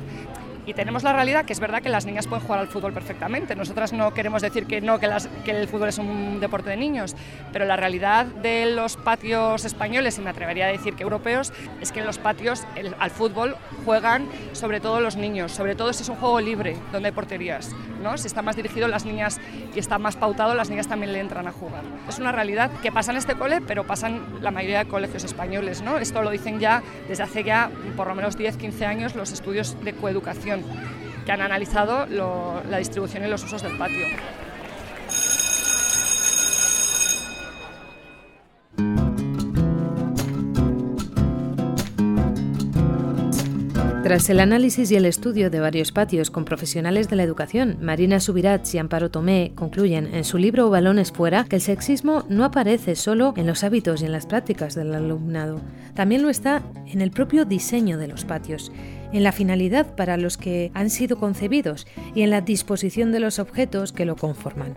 Y 0.69 0.75
tenemos 0.75 1.03
la 1.03 1.15
realidad 1.15 1.47
que 1.47 1.55
es 1.55 1.61
verdad 1.61 1.81
que 1.81 1.89
las 1.89 2.05
niñas 2.05 2.27
pueden 2.27 2.45
jugar 2.45 2.61
al 2.61 2.69
fútbol 2.69 2.93
perfectamente. 2.93 3.57
Nosotras 3.57 3.95
no 3.95 4.13
queremos 4.13 4.43
decir 4.43 4.67
que 4.67 4.83
no, 4.83 5.01
que, 5.01 5.07
el 5.47 5.67
fútbol 5.67 5.89
es 5.89 5.97
un 5.97 6.41
deporte 6.41 6.69
de 6.69 6.77
niños, 6.77 7.17
pero 7.55 7.65
la 7.65 7.75
realidad 7.75 8.27
de 8.27 8.67
los 8.67 8.99
patios 8.99 9.65
españoles, 9.65 10.19
y 10.19 10.21
me 10.21 10.29
atrevería 10.29 10.67
a 10.67 10.69
decir 10.69 10.93
que 10.93 11.05
europeos, 11.05 11.55
es 11.81 11.91
que 11.91 12.01
en 12.01 12.07
los 12.07 12.19
patios 12.19 12.65
al 12.99 13.11
fútbol 13.11 13.57
juegan 13.87 14.29
sobre 14.53 14.79
todo 14.81 15.01
los 15.01 15.17
niños, 15.17 15.53
sobre 15.53 15.75
todo 15.75 15.95
si 15.95 16.03
es 16.03 16.11
un 16.11 16.17
juego 16.17 16.39
libre, 16.39 16.77
donde 16.93 17.09
hay 17.09 17.15
porterías. 17.15 17.75
¿no? 18.03 18.19
Si 18.19 18.27
está 18.27 18.43
más 18.43 18.55
dirigido 18.55 18.89
las 18.89 19.07
niñas 19.07 19.41
y 19.75 19.79
está 19.79 19.99
más 19.99 20.17
pautado, 20.17 20.55
las 20.55 20.69
niñas 20.69 20.87
también 20.87 21.15
le 21.15 21.21
entran 21.21 21.47
a 21.49 21.53
jugar. 21.53 21.83
Es 22.11 22.19
una 22.19 22.31
realidad 22.31 22.71
que 22.83 22.93
pasa 22.93 23.11
en 23.11 23.17
este 23.17 23.37
cole, 23.37 23.63
pero 23.63 23.87
pasa 23.87 24.09
en 24.09 24.23
la 24.43 24.51
mayoría 24.51 24.85
de 24.85 24.91
colegios 24.91 25.25
españoles. 25.25 25.81
¿no? 25.81 25.97
Esto 25.97 26.21
lo 26.21 26.29
dicen 26.29 26.61
ya 26.61 26.83
desde 27.09 27.23
hace 27.23 27.43
ya 27.43 27.71
por 27.97 28.07
lo 28.07 28.15
menos 28.15 28.39
10-15 28.39 28.85
años 28.85 29.15
los 29.15 29.33
estudios 29.33 29.83
de 29.83 29.95
coeducación 29.95 30.58
que 31.25 31.33
han 31.33 31.41
analizado 31.41 32.07
la 32.07 32.79
distribución 32.79 33.25
y 33.25 33.29
los 33.29 33.45
usos 33.45 33.63
del 33.63 33.77
patio. 33.77 34.07
Tras 44.09 44.31
el 44.31 44.41
análisis 44.41 44.91
y 44.91 44.97
el 44.97 45.05
estudio 45.05 45.51
de 45.51 45.61
varios 45.61 45.93
patios 45.93 46.31
con 46.31 46.47
profesionales 46.47 47.11
de 47.11 47.17
la 47.17 47.25
educación, 47.25 47.77
Marina 47.83 48.21
Subirats 48.21 48.75
y 48.75 48.79
Amparo 48.79 49.11
Tomé 49.11 49.53
concluyen 49.55 50.15
en 50.15 50.25
su 50.25 50.39
libro 50.39 50.71
Balones 50.71 51.13
fuera 51.13 51.45
que 51.45 51.57
el 51.57 51.61
sexismo 51.61 52.25
no 52.31 52.47
aparece 52.47 52.97
solo 52.97 53.35
en 53.37 53.47
los 53.47 53.65
hábitos 53.65 54.01
y 54.01 54.07
en 54.07 54.13
las 54.13 54.25
prácticas 54.25 54.75
del 54.75 54.95
alumnado, 54.95 55.61
también 55.95 56.23
lo 56.23 56.31
está 56.31 56.63
en 56.87 57.03
el 57.03 57.11
propio 57.11 57.45
diseño 57.45 57.99
de 57.99 58.09
los 58.09 58.25
patios, 58.25 58.73
en 59.13 59.23
la 59.23 59.33
finalidad 59.33 59.95
para 59.95 60.17
los 60.17 60.37
que 60.37 60.71
han 60.75 60.91
sido 60.91 61.19
concebidos 61.19 61.87
y 62.15 62.23
en 62.23 62.31
la 62.31 62.41
disposición 62.41 63.13
de 63.13 63.21
los 63.21 63.39
objetos 63.39 63.93
que 63.93 64.05
lo 64.05 64.17
conforman. 64.17 64.75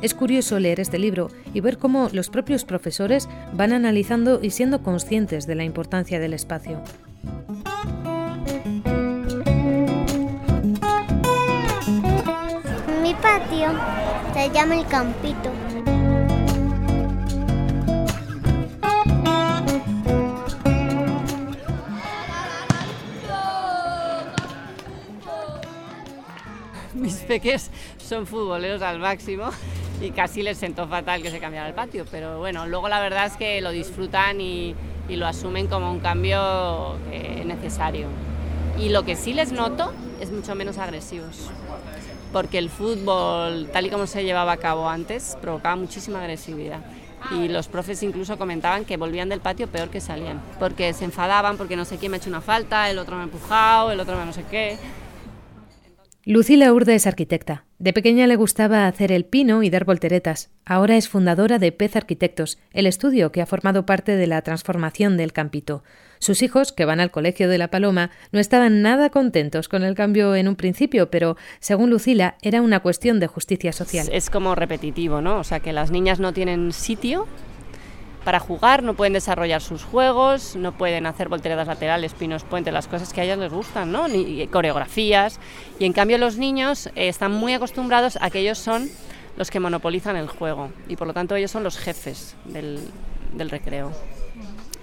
Es 0.00 0.14
curioso 0.14 0.60
leer 0.60 0.78
este 0.78 0.98
libro 0.98 1.28
y 1.52 1.60
ver 1.60 1.78
cómo 1.78 2.08
los 2.12 2.30
propios 2.30 2.64
profesores 2.64 3.28
van 3.52 3.72
analizando 3.72 4.40
y 4.42 4.50
siendo 4.50 4.82
conscientes 4.82 5.46
de 5.46 5.54
la 5.56 5.64
importancia 5.64 6.20
del 6.20 6.34
espacio. 6.34 6.80
Mi 13.02 13.14
patio 13.14 13.72
se 14.34 14.50
llama 14.50 14.78
el 14.78 14.86
campito. 14.86 15.50
Mis 27.08 27.20
peques 27.20 27.70
son 28.06 28.26
futboleros 28.26 28.82
al 28.82 28.98
máximo 28.98 29.48
y 29.98 30.10
casi 30.10 30.42
les 30.42 30.58
sentó 30.58 30.86
fatal 30.86 31.22
que 31.22 31.30
se 31.30 31.38
cambiara 31.38 31.66
el 31.66 31.72
patio, 31.72 32.04
pero 32.10 32.36
bueno, 32.36 32.66
luego 32.66 32.90
la 32.90 33.00
verdad 33.00 33.24
es 33.24 33.32
que 33.38 33.62
lo 33.62 33.70
disfrutan 33.70 34.42
y, 34.42 34.74
y 35.08 35.16
lo 35.16 35.26
asumen 35.26 35.68
como 35.68 35.90
un 35.90 36.00
cambio 36.00 36.96
eh, 37.10 37.44
necesario. 37.46 38.08
Y 38.78 38.90
lo 38.90 39.06
que 39.06 39.16
sí 39.16 39.32
les 39.32 39.52
noto 39.52 39.90
es 40.20 40.30
mucho 40.30 40.54
menos 40.54 40.76
agresivos, 40.76 41.48
porque 42.30 42.58
el 42.58 42.68
fútbol, 42.68 43.70
tal 43.72 43.86
y 43.86 43.88
como 43.88 44.06
se 44.06 44.22
llevaba 44.22 44.52
a 44.52 44.58
cabo 44.58 44.86
antes, 44.86 45.38
provocaba 45.40 45.76
muchísima 45.76 46.20
agresividad. 46.20 46.80
Y 47.30 47.48
los 47.48 47.68
profes 47.68 48.02
incluso 48.02 48.36
comentaban 48.36 48.84
que 48.84 48.98
volvían 48.98 49.30
del 49.30 49.40
patio 49.40 49.66
peor 49.66 49.88
que 49.88 50.02
salían, 50.02 50.42
porque 50.58 50.92
se 50.92 51.06
enfadaban 51.06 51.56
porque 51.56 51.74
no 51.74 51.86
sé 51.86 51.96
quién 51.96 52.10
me 52.10 52.18
ha 52.18 52.20
hecho 52.20 52.28
una 52.28 52.42
falta, 52.42 52.90
el 52.90 52.98
otro 52.98 53.16
me 53.16 53.22
ha 53.22 53.24
empujado, 53.24 53.92
el 53.92 53.98
otro 53.98 54.14
me 54.14 54.26
no 54.26 54.34
sé 54.34 54.44
qué. 54.50 54.76
Lucila 56.30 56.70
Urde 56.74 56.94
es 56.94 57.06
arquitecta. 57.06 57.64
De 57.78 57.94
pequeña 57.94 58.26
le 58.26 58.36
gustaba 58.36 58.86
hacer 58.86 59.12
el 59.12 59.24
pino 59.24 59.62
y 59.62 59.70
dar 59.70 59.86
volteretas. 59.86 60.50
Ahora 60.66 60.98
es 60.98 61.08
fundadora 61.08 61.58
de 61.58 61.72
Pez 61.72 61.96
Arquitectos, 61.96 62.58
el 62.74 62.84
estudio 62.84 63.32
que 63.32 63.40
ha 63.40 63.46
formado 63.46 63.86
parte 63.86 64.14
de 64.14 64.26
la 64.26 64.42
transformación 64.42 65.16
del 65.16 65.32
campito. 65.32 65.84
Sus 66.18 66.42
hijos, 66.42 66.70
que 66.72 66.84
van 66.84 67.00
al 67.00 67.10
colegio 67.10 67.48
de 67.48 67.56
La 67.56 67.70
Paloma, 67.70 68.10
no 68.30 68.40
estaban 68.40 68.82
nada 68.82 69.08
contentos 69.08 69.68
con 69.68 69.84
el 69.84 69.94
cambio 69.94 70.36
en 70.36 70.48
un 70.48 70.56
principio, 70.56 71.10
pero, 71.10 71.38
según 71.60 71.88
Lucila, 71.88 72.36
era 72.42 72.60
una 72.60 72.80
cuestión 72.80 73.20
de 73.20 73.26
justicia 73.26 73.72
social. 73.72 74.06
Es 74.12 74.28
como 74.28 74.54
repetitivo, 74.54 75.22
¿no? 75.22 75.38
O 75.38 75.44
sea, 75.44 75.60
que 75.60 75.72
las 75.72 75.90
niñas 75.90 76.20
no 76.20 76.34
tienen 76.34 76.74
sitio 76.74 77.26
para 78.28 78.40
jugar, 78.40 78.82
no 78.82 78.92
pueden 78.92 79.14
desarrollar 79.14 79.62
sus 79.62 79.84
juegos, 79.84 80.54
no 80.54 80.72
pueden 80.72 81.06
hacer 81.06 81.30
volteretas 81.30 81.66
laterales, 81.66 82.12
pinos 82.12 82.44
puentes, 82.44 82.74
las 82.74 82.86
cosas 82.86 83.14
que 83.14 83.22
a 83.22 83.24
ellas 83.24 83.38
les 83.38 83.50
gustan, 83.50 83.90
¿no? 83.90 84.06
Ni 84.06 84.46
coreografías. 84.48 85.40
Y 85.78 85.86
en 85.86 85.94
cambio 85.94 86.18
los 86.18 86.36
niños 86.36 86.88
eh, 86.88 87.08
están 87.08 87.32
muy 87.32 87.54
acostumbrados 87.54 88.18
a 88.20 88.28
que 88.28 88.40
ellos 88.40 88.58
son 88.58 88.90
los 89.38 89.50
que 89.50 89.60
monopolizan 89.60 90.14
el 90.16 90.28
juego 90.28 90.68
y 90.88 90.96
por 90.96 91.06
lo 91.06 91.14
tanto 91.14 91.36
ellos 91.36 91.50
son 91.50 91.64
los 91.64 91.78
jefes 91.78 92.36
del, 92.44 92.80
del 93.32 93.48
recreo. 93.48 93.92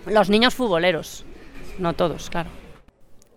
Los 0.07 0.31
niños 0.31 0.55
futboleros, 0.55 1.23
no 1.77 1.93
todos, 1.93 2.31
claro. 2.31 2.64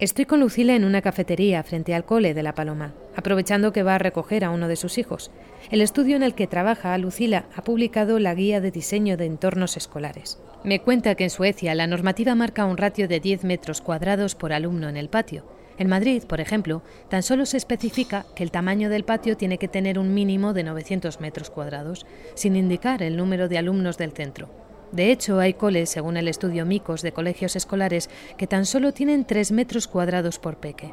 Estoy 0.00 0.26
con 0.26 0.38
Lucila 0.38 0.76
en 0.76 0.84
una 0.84 1.02
cafetería 1.02 1.64
frente 1.64 1.92
al 1.92 2.04
cole 2.04 2.32
de 2.32 2.44
La 2.44 2.54
Paloma, 2.54 2.94
aprovechando 3.16 3.72
que 3.72 3.82
va 3.82 3.96
a 3.96 3.98
recoger 3.98 4.44
a 4.44 4.50
uno 4.50 4.68
de 4.68 4.76
sus 4.76 4.96
hijos. 4.96 5.32
El 5.72 5.80
estudio 5.80 6.14
en 6.14 6.22
el 6.22 6.36
que 6.36 6.46
trabaja 6.46 6.96
Lucila 6.98 7.46
ha 7.56 7.64
publicado 7.64 8.20
la 8.20 8.32
guía 8.32 8.60
de 8.60 8.70
diseño 8.70 9.16
de 9.16 9.26
entornos 9.26 9.76
escolares. 9.76 10.38
Me 10.62 10.80
cuenta 10.82 11.16
que 11.16 11.24
en 11.24 11.30
Suecia 11.30 11.74
la 11.74 11.88
normativa 11.88 12.36
marca 12.36 12.64
un 12.64 12.76
ratio 12.76 13.08
de 13.08 13.18
10 13.18 13.42
metros 13.42 13.80
cuadrados 13.80 14.36
por 14.36 14.52
alumno 14.52 14.88
en 14.88 14.96
el 14.96 15.08
patio. 15.08 15.44
En 15.78 15.88
Madrid, 15.88 16.22
por 16.28 16.40
ejemplo, 16.40 16.84
tan 17.08 17.24
solo 17.24 17.44
se 17.44 17.56
especifica 17.56 18.24
que 18.36 18.44
el 18.44 18.52
tamaño 18.52 18.90
del 18.90 19.04
patio 19.04 19.36
tiene 19.36 19.58
que 19.58 19.66
tener 19.66 19.98
un 19.98 20.14
mínimo 20.14 20.52
de 20.52 20.62
900 20.62 21.20
metros 21.20 21.50
cuadrados, 21.50 22.06
sin 22.34 22.54
indicar 22.54 23.02
el 23.02 23.16
número 23.16 23.48
de 23.48 23.58
alumnos 23.58 23.98
del 23.98 24.12
centro. 24.12 24.67
De 24.92 25.10
hecho, 25.12 25.38
hay 25.38 25.54
coles, 25.54 25.90
según 25.90 26.16
el 26.16 26.28
estudio 26.28 26.64
Micos 26.64 27.02
de 27.02 27.12
colegios 27.12 27.56
escolares, 27.56 28.08
que 28.36 28.46
tan 28.46 28.64
solo 28.66 28.92
tienen 28.92 29.24
3 29.24 29.52
metros 29.52 29.86
cuadrados 29.86 30.38
por 30.38 30.58
peque. 30.58 30.92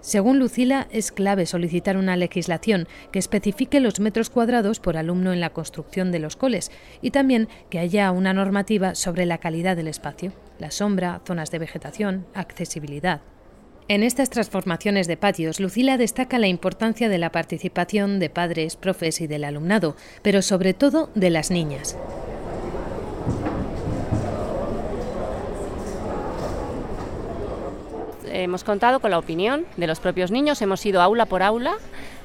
Según 0.00 0.38
Lucila, 0.38 0.88
es 0.90 1.12
clave 1.12 1.44
solicitar 1.44 1.98
una 1.98 2.16
legislación 2.16 2.88
que 3.12 3.18
especifique 3.18 3.80
los 3.80 4.00
metros 4.00 4.30
cuadrados 4.30 4.80
por 4.80 4.96
alumno 4.96 5.32
en 5.32 5.40
la 5.40 5.50
construcción 5.50 6.10
de 6.10 6.20
los 6.20 6.36
coles 6.36 6.70
y 7.02 7.10
también 7.10 7.48
que 7.68 7.78
haya 7.78 8.10
una 8.10 8.32
normativa 8.32 8.94
sobre 8.94 9.26
la 9.26 9.38
calidad 9.38 9.76
del 9.76 9.88
espacio, 9.88 10.32
la 10.58 10.70
sombra, 10.70 11.20
zonas 11.26 11.50
de 11.50 11.58
vegetación, 11.58 12.26
accesibilidad. 12.32 13.20
En 13.88 14.02
estas 14.02 14.30
transformaciones 14.30 15.06
de 15.06 15.16
patios, 15.16 15.60
Lucila 15.60 15.98
destaca 15.98 16.38
la 16.38 16.46
importancia 16.46 17.08
de 17.08 17.18
la 17.18 17.32
participación 17.32 18.20
de 18.20 18.30
padres, 18.30 18.76
profes 18.76 19.20
y 19.20 19.26
del 19.26 19.44
alumnado, 19.44 19.96
pero 20.22 20.42
sobre 20.42 20.74
todo 20.74 21.10
de 21.14 21.30
las 21.30 21.50
niñas. 21.50 21.98
Hemos 28.42 28.64
contado 28.64 29.00
con 29.00 29.10
la 29.10 29.18
opinión 29.18 29.66
de 29.76 29.86
los 29.86 30.00
propios 30.00 30.30
niños, 30.30 30.60
hemos 30.62 30.84
ido 30.86 31.02
aula 31.02 31.26
por 31.26 31.42
aula 31.42 31.76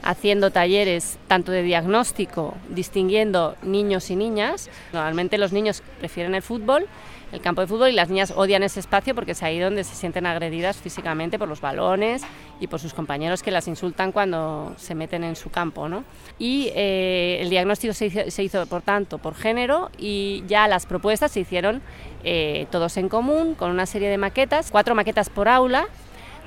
haciendo 0.05 0.51
talleres 0.51 1.17
tanto 1.27 1.51
de 1.51 1.63
diagnóstico, 1.63 2.53
distinguiendo 2.69 3.55
niños 3.63 4.11
y 4.11 4.15
niñas. 4.15 4.69
Normalmente 4.93 5.37
los 5.37 5.51
niños 5.51 5.81
prefieren 5.99 6.35
el 6.35 6.43
fútbol, 6.43 6.85
el 7.31 7.41
campo 7.41 7.61
de 7.61 7.67
fútbol, 7.67 7.89
y 7.89 7.93
las 7.93 8.09
niñas 8.09 8.31
odian 8.35 8.61
ese 8.61 8.79
espacio 8.79 9.15
porque 9.15 9.31
es 9.31 9.41
ahí 9.41 9.59
donde 9.59 9.83
se 9.83 9.95
sienten 9.95 10.27
agredidas 10.27 10.77
físicamente 10.77 11.39
por 11.39 11.49
los 11.49 11.59
balones 11.59 12.21
y 12.59 12.67
por 12.67 12.79
sus 12.79 12.93
compañeros 12.93 13.41
que 13.41 13.49
las 13.49 13.67
insultan 13.67 14.11
cuando 14.11 14.75
se 14.77 14.93
meten 14.93 15.23
en 15.23 15.35
su 15.35 15.49
campo. 15.49 15.89
¿no? 15.89 16.03
Y 16.37 16.69
eh, 16.75 17.39
el 17.41 17.49
diagnóstico 17.49 17.95
se 17.95 18.43
hizo, 18.43 18.67
por 18.67 18.83
tanto, 18.83 19.17
por 19.17 19.33
género 19.33 19.89
y 19.97 20.43
ya 20.47 20.67
las 20.67 20.85
propuestas 20.85 21.31
se 21.31 21.39
hicieron 21.39 21.81
eh, 22.23 22.67
todos 22.69 22.97
en 22.97 23.09
común 23.09 23.55
con 23.55 23.71
una 23.71 23.87
serie 23.87 24.09
de 24.09 24.19
maquetas, 24.19 24.69
cuatro 24.69 24.93
maquetas 24.93 25.29
por 25.29 25.47
aula, 25.47 25.87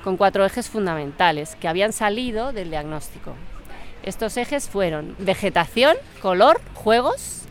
con 0.03 0.17
cuatro 0.17 0.45
ejes 0.45 0.69
fundamentales 0.69 1.55
que 1.55 1.67
habían 1.67 1.93
salido 1.93 2.53
del 2.53 2.69
diagnóstico. 2.69 3.33
Estos 4.03 4.37
ejes 4.37 4.69
fueron 4.69 5.15
vegetación, 5.19 5.95
color, 6.21 6.61
juegos 6.73 7.43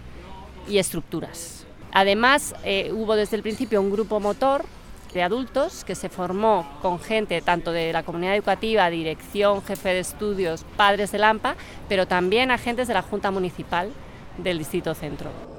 y 0.67 0.78
estructuras. 0.78 1.67
Además, 1.93 2.55
eh, 2.64 2.90
hubo 2.93 3.17
desde 3.17 3.37
el 3.37 3.43
principio 3.43 3.81
un 3.81 3.90
grupo 3.90 4.21
motor 4.21 4.64
de 5.12 5.23
adultos 5.23 5.85
que 5.85 5.95
se 5.95 6.09
formó 6.09 6.67
con 6.83 6.99
gente 7.00 7.40
tanto 7.40 7.73
de 7.73 7.93
la 7.93 8.02
comunidad 8.02 8.35
educativa, 8.35 8.90
dirección, 8.90 9.62
jefe 9.62 9.90
de 9.90 10.00
estudios, 10.00 10.64
padres 10.76 11.12
de 11.12 11.19
Lampa, 11.19 11.57
pero 11.88 12.07
también 12.07 12.50
agentes 12.50 12.88
de 12.88 12.95
la 12.95 13.02
Junta 13.02 13.31
Municipal 13.31 13.90
del 14.37 14.59
Distrito 14.59 14.95
Centro. 14.95 15.58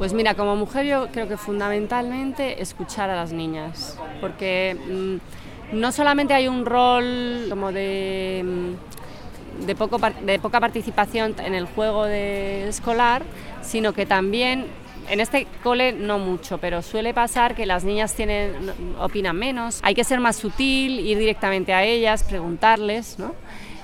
Pues 0.00 0.14
mira, 0.14 0.34
como 0.34 0.56
mujer 0.56 0.86
yo 0.86 1.08
creo 1.12 1.28
que 1.28 1.36
fundamentalmente 1.36 2.62
escuchar 2.62 3.10
a 3.10 3.16
las 3.16 3.34
niñas, 3.34 3.98
porque 4.22 4.74
mmm, 4.88 5.78
no 5.78 5.92
solamente 5.92 6.32
hay 6.32 6.48
un 6.48 6.64
rol 6.64 7.44
como 7.50 7.70
de, 7.70 8.42
mm, 8.42 9.66
de, 9.66 10.38
poca 10.38 10.58
participación 10.58 11.34
en 11.44 11.52
el 11.52 11.66
juego 11.66 12.06
escolar, 12.06 13.24
sino 13.60 13.92
que 13.92 14.06
también 14.06 14.68
en 15.10 15.20
este 15.20 15.46
cole 15.62 15.92
no 15.92 16.18
mucho, 16.18 16.56
pero 16.56 16.80
suele 16.80 17.12
pasar 17.12 17.54
que 17.54 17.66
las 17.66 17.84
niñas 17.84 18.14
tienen, 18.14 18.72
opinan 18.98 19.36
menos. 19.36 19.80
Hay 19.82 19.94
que 19.94 20.04
ser 20.04 20.18
más 20.18 20.36
sutil, 20.36 20.98
ir 20.98 21.18
directamente 21.18 21.74
a 21.74 21.84
ellas, 21.84 22.24
preguntarles, 22.24 23.18
¿no? 23.18 23.34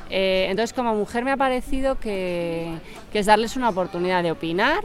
Eh, 0.09 0.47
entonces 0.49 0.73
como 0.73 0.95
mujer 0.95 1.25
me 1.25 1.33
ha 1.33 1.37
parecido 1.37 2.01
que 2.01 2.73
es 3.13 3.27
darles 3.27 3.55
una 3.55 3.69
oportunidad 3.69 4.23
de 4.23 4.31
opinar 4.31 4.83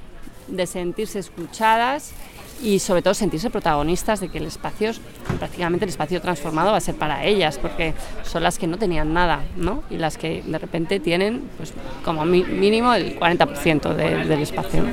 de 0.52 0.68
sentirse 0.68 1.20
escuchadas 1.20 2.14
y 2.62 2.80
sobre 2.80 3.02
todo 3.02 3.14
sentirse 3.14 3.50
protagonistas 3.50 4.20
de 4.20 4.30
que 4.30 4.38
el 4.38 4.46
espacio, 4.46 4.92
prácticamente 5.40 5.86
el 5.86 5.90
espacio 5.90 6.22
transformado 6.22 6.72
va 6.72 6.78
a 6.78 6.82
ser 6.82 6.96
para 6.96 7.26
ellas, 7.26 7.58
porque 7.58 7.94
son 8.24 8.44
las 8.44 8.60
que 8.60 8.68
no 8.68 8.78
tenían 8.78 9.14
nada, 9.14 9.42
¿no? 9.56 9.84
Y 9.90 9.98
las 9.98 10.18
que 10.18 10.44
de 10.46 10.58
repente 10.60 11.00
tienen, 11.00 11.50
pues 11.58 11.74
como 12.06 12.24
mínimo 12.26 12.94
el 12.94 13.20
40% 13.20 13.94
de, 13.96 14.26
del 14.26 14.42
espacio. 14.42 14.84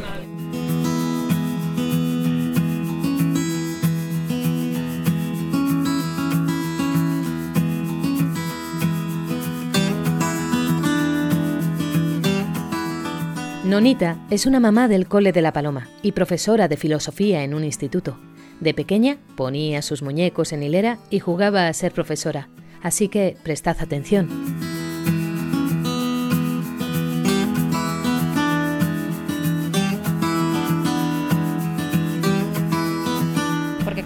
Nonita 13.69 14.17
es 14.31 14.47
una 14.47 14.61
mamá 14.61 14.89
del 14.89 15.09
cole 15.09 15.31
de 15.31 15.43
la 15.43 15.53
Paloma 15.53 15.89
y 16.01 16.13
profesora 16.13 16.69
de 16.69 16.79
filosofía 16.79 17.45
en 17.45 17.53
un 17.53 17.65
instituto. 17.65 18.19
De 18.61 18.73
pequeña 18.73 19.19
ponía 19.37 19.83
sus 19.83 20.01
muñecos 20.01 20.55
en 20.55 20.63
hilera 20.63 20.99
y 21.11 21.19
jugaba 21.19 21.69
a 21.69 21.73
ser 21.75 21.93
profesora, 21.93 22.49
así 22.83 23.09
que 23.09 23.37
prestad 23.43 23.77
atención. 23.81 24.31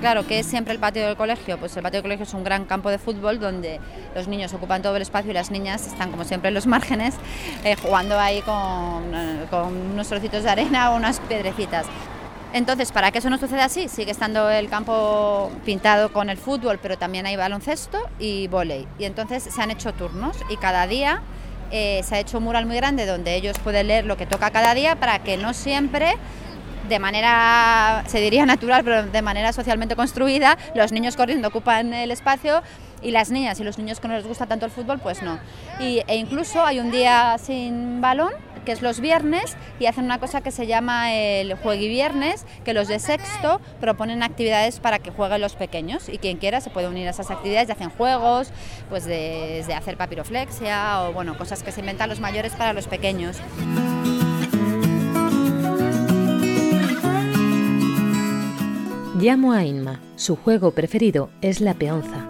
Claro, 0.02 0.26
¿qué 0.26 0.40
es 0.40 0.46
siempre 0.46 0.74
el 0.74 0.80
patio 0.80 1.06
del 1.06 1.16
colegio? 1.16 1.58
Pues 1.58 1.76
el 1.76 1.82
patio 1.84 1.98
del 1.98 2.02
colegio 2.02 2.24
es 2.24 2.34
un 2.34 2.42
gran 2.42 2.64
campo 2.64 2.90
de 2.90 2.98
fútbol 2.98 3.38
donde 3.38 3.78
los 4.16 4.26
niños 4.26 4.52
ocupan 4.52 4.82
todo 4.82 4.96
el 4.96 5.02
espacio 5.02 5.30
y 5.30 5.34
las 5.34 5.52
niñas 5.52 5.86
están 5.86 6.10
como 6.10 6.24
siempre 6.24 6.48
en 6.48 6.54
los 6.54 6.66
márgenes 6.74 7.14
eh, 7.62 7.76
jugando 7.76 8.18
ahí 8.18 8.42
con, 8.42 9.12
con, 9.48 9.92
unos 9.92 10.08
trocitos 10.08 10.42
de 10.42 10.50
arena 10.50 10.90
o 10.90 10.96
unas 10.96 11.20
piedrecitas. 11.20 11.86
Entonces, 12.52 12.90
para 12.90 13.12
que 13.12 13.18
eso 13.18 13.30
no 13.30 13.38
suceda 13.38 13.64
así, 13.64 13.88
sigue 13.88 14.10
estando 14.10 14.50
el 14.50 14.68
campo 14.68 15.52
pintado 15.64 16.12
con 16.12 16.28
el 16.30 16.36
fútbol, 16.36 16.80
pero 16.82 16.98
también 16.98 17.24
hay 17.24 17.36
baloncesto 17.36 17.98
y 18.18 18.48
vóley. 18.48 18.88
Y 18.98 19.04
entonces 19.04 19.44
se 19.44 19.62
han 19.62 19.70
hecho 19.70 19.92
turnos 19.94 20.36
y 20.50 20.56
cada 20.56 20.88
día 20.88 21.22
eh, 21.70 22.02
se 22.02 22.16
ha 22.16 22.18
hecho 22.18 22.38
un 22.38 22.44
mural 22.44 22.66
muy 22.66 22.76
grande 22.76 23.06
donde 23.06 23.36
ellos 23.36 23.56
pueden 23.60 23.86
leer 23.86 24.04
lo 24.04 24.16
que 24.16 24.26
toca 24.26 24.50
cada 24.50 24.74
día 24.74 24.96
para 24.96 25.20
que 25.20 25.36
no 25.36 25.54
siempre 25.54 26.16
de 26.92 26.98
manera, 26.98 28.04
se 28.06 28.20
diría 28.20 28.44
natural, 28.44 28.84
pero 28.84 29.04
de 29.04 29.22
manera 29.22 29.52
socialmente 29.52 29.96
construida, 29.96 30.58
los 30.74 30.92
niños 30.92 31.16
corriendo 31.16 31.48
ocupan 31.48 31.94
el 31.94 32.10
espacio 32.10 32.62
y 33.00 33.10
las 33.10 33.30
niñas 33.30 33.58
y 33.60 33.64
los 33.64 33.78
niños 33.78 33.98
que 33.98 34.08
no 34.08 34.14
les 34.14 34.26
gusta 34.26 34.46
tanto 34.46 34.66
el 34.66 34.72
fútbol, 34.72 35.00
pues 35.00 35.22
no. 35.22 35.38
Y, 35.80 36.02
e 36.06 36.16
incluso 36.16 36.64
hay 36.64 36.80
un 36.80 36.90
día 36.90 37.36
sin 37.38 38.00
balón 38.00 38.32
que 38.64 38.70
es 38.70 38.80
los 38.80 39.00
viernes, 39.00 39.56
y 39.80 39.86
hacen 39.86 40.04
una 40.04 40.20
cosa 40.20 40.40
que 40.40 40.52
se 40.52 40.68
llama 40.68 41.12
el 41.14 41.54
Juegui 41.54 41.88
Viernes, 41.88 42.46
que 42.64 42.74
los 42.74 42.86
de 42.86 43.00
sexto 43.00 43.60
proponen 43.80 44.22
actividades 44.22 44.78
para 44.78 45.00
que 45.00 45.10
jueguen 45.10 45.40
los 45.40 45.56
pequeños, 45.56 46.08
y 46.08 46.18
quien 46.18 46.36
quiera 46.36 46.60
se 46.60 46.70
puede 46.70 46.86
unir 46.86 47.08
a 47.08 47.10
esas 47.10 47.32
actividades 47.32 47.68
y 47.70 47.72
hacen 47.72 47.90
juegos, 47.90 48.52
pues 48.88 49.04
de, 49.04 49.64
hacer 49.76 49.96
papiroflexia 49.96 51.02
o 51.02 51.12
bueno, 51.12 51.36
cosas 51.36 51.64
que 51.64 51.72
se 51.72 51.80
inventan 51.80 52.08
los 52.08 52.20
mayores 52.20 52.52
para 52.52 52.72
los 52.72 52.86
pequeños. 52.86 53.38
Llamo 59.14 59.52
a 59.52 59.62
Inma. 59.62 60.00
Su 60.16 60.36
juego 60.36 60.70
preferido 60.70 61.28
es 61.42 61.60
la 61.60 61.74
peonza. 61.74 62.26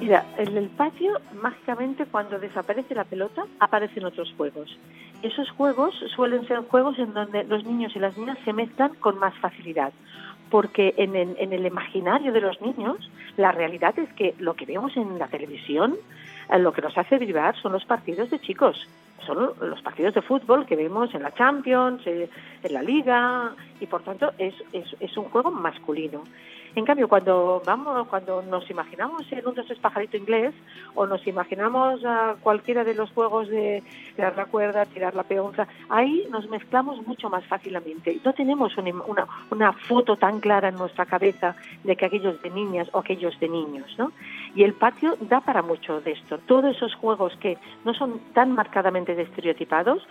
Mira, 0.00 0.26
en 0.36 0.56
el 0.56 0.68
patio, 0.68 1.12
mágicamente, 1.40 2.06
cuando 2.06 2.40
desaparece 2.40 2.92
la 2.96 3.04
pelota, 3.04 3.44
aparecen 3.60 4.04
otros 4.04 4.34
juegos. 4.36 4.76
Esos 5.22 5.48
juegos 5.50 5.94
suelen 6.16 6.44
ser 6.48 6.58
juegos 6.62 6.98
en 6.98 7.14
donde 7.14 7.44
los 7.44 7.64
niños 7.64 7.94
y 7.94 8.00
las 8.00 8.18
niñas 8.18 8.36
se 8.44 8.52
mezclan 8.52 8.94
con 8.94 9.16
más 9.20 9.32
facilidad, 9.38 9.92
porque 10.50 10.92
en 10.96 11.14
el, 11.14 11.66
imaginario 11.66 12.32
de 12.32 12.40
los 12.40 12.60
niños, 12.60 13.08
la 13.36 13.52
realidad 13.52 13.96
es 13.96 14.12
que 14.14 14.34
lo 14.40 14.54
que 14.54 14.66
vemos 14.66 14.96
en 14.96 15.20
la 15.20 15.28
televisión, 15.28 15.94
eh, 16.52 16.58
lo 16.58 16.72
que 16.72 16.82
nos 16.82 16.98
hace 16.98 17.18
vibrar 17.18 17.54
son 17.62 17.70
los 17.70 17.84
partidos 17.84 18.28
de 18.28 18.40
chicos, 18.40 18.88
son 19.26 19.52
los 19.60 19.82
partidos 19.82 20.14
de 20.14 20.22
fútbol 20.22 20.66
que 20.66 20.76
vemos 20.76 21.14
en 21.14 21.22
la 21.22 21.32
Champions, 21.34 22.06
eh, 22.06 22.28
en 22.62 22.72
la 22.72 22.82
Liga, 22.82 23.54
y 23.80 23.86
por 23.86 24.02
tanto 24.02 24.32
es, 24.38 24.54
es 24.72 25.16
un 25.16 25.24
juego 25.24 25.50
masculino. 25.50 26.24
En 26.76 26.84
cambio, 26.84 27.08
cuando 27.08 27.62
vamos, 27.64 28.08
cuando 28.08 28.42
nos 28.42 28.68
imaginamos 28.68 29.30
en 29.30 29.46
un 29.46 29.54
es 29.58 29.78
pajarito 29.78 30.16
inglés 30.16 30.52
o 30.96 31.06
nos 31.06 31.24
imaginamos 31.24 32.04
a 32.04 32.34
cualquiera 32.40 32.82
de 32.82 32.94
los 32.94 33.10
juegos 33.12 33.48
de 33.48 33.84
tirar 34.16 34.36
la 34.36 34.46
cuerda, 34.46 34.84
tirar 34.84 35.14
la 35.14 35.22
peonza, 35.22 35.68
ahí 35.88 36.26
nos 36.30 36.48
mezclamos 36.50 37.06
mucho 37.06 37.30
más 37.30 37.44
fácilmente. 37.46 38.18
No 38.24 38.32
tenemos 38.32 38.76
una, 38.76 39.26
una, 39.50 39.72
foto 39.72 40.16
tan 40.16 40.40
clara 40.40 40.68
en 40.68 40.74
nuestra 40.74 41.06
cabeza 41.06 41.54
de 41.84 41.94
que 41.94 42.06
aquellos 42.06 42.42
de 42.42 42.50
niñas 42.50 42.88
o 42.92 42.98
aquellos 42.98 43.38
de 43.38 43.48
niños, 43.48 43.94
¿no? 43.96 44.10
Y 44.56 44.64
el 44.64 44.74
patio 44.74 45.16
da 45.20 45.40
para 45.40 45.62
mucho 45.62 46.00
de 46.00 46.12
esto. 46.12 46.38
Todos 46.38 46.76
esos 46.76 46.94
juegos 46.96 47.36
que 47.36 47.56
no 47.84 47.94
son 47.94 48.18
tan 48.32 48.52
marcadamente 48.52 49.20
estereotipados 49.20 50.06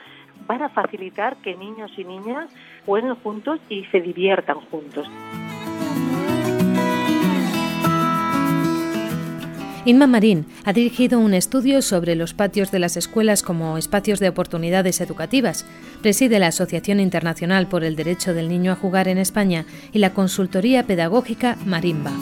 van 0.47 0.61
a 0.61 0.69
facilitar 0.69 1.35
que 1.37 1.55
niños 1.55 1.91
y 1.97 2.05
niñas 2.05 2.53
jueguen 2.85 3.15
juntos 3.15 3.59
y 3.69 3.83
se 3.85 3.99
diviertan 3.99 4.59
juntos. 4.71 5.07
Inma 9.85 10.07
Marín 10.07 10.45
ha 10.63 10.71
dirigido 10.71 11.19
un 11.19 11.33
estudio 11.33 11.81
sobre 11.81 12.15
los 12.15 12.33
patios 12.33 12.71
de 12.71 12.79
las 12.79 12.95
escuelas 12.95 13.43
como 13.43 13.77
espacios 13.77 14.21
de 14.21 14.29
oportunidades 14.29 15.01
educativas. 15.01 15.65
Preside 16.01 16.39
la 16.39 16.47
Asociación 16.47 17.01
Internacional 17.01 17.67
por 17.67 17.83
el 17.83 17.97
Derecho 17.97 18.33
del 18.33 18.47
Niño 18.47 18.71
a 18.71 18.75
Jugar 18.75 19.09
en 19.09 19.17
España 19.17 19.65
y 19.91 19.99
la 19.99 20.13
consultoría 20.13 20.87
pedagógica 20.87 21.57
Marimba. 21.65 22.13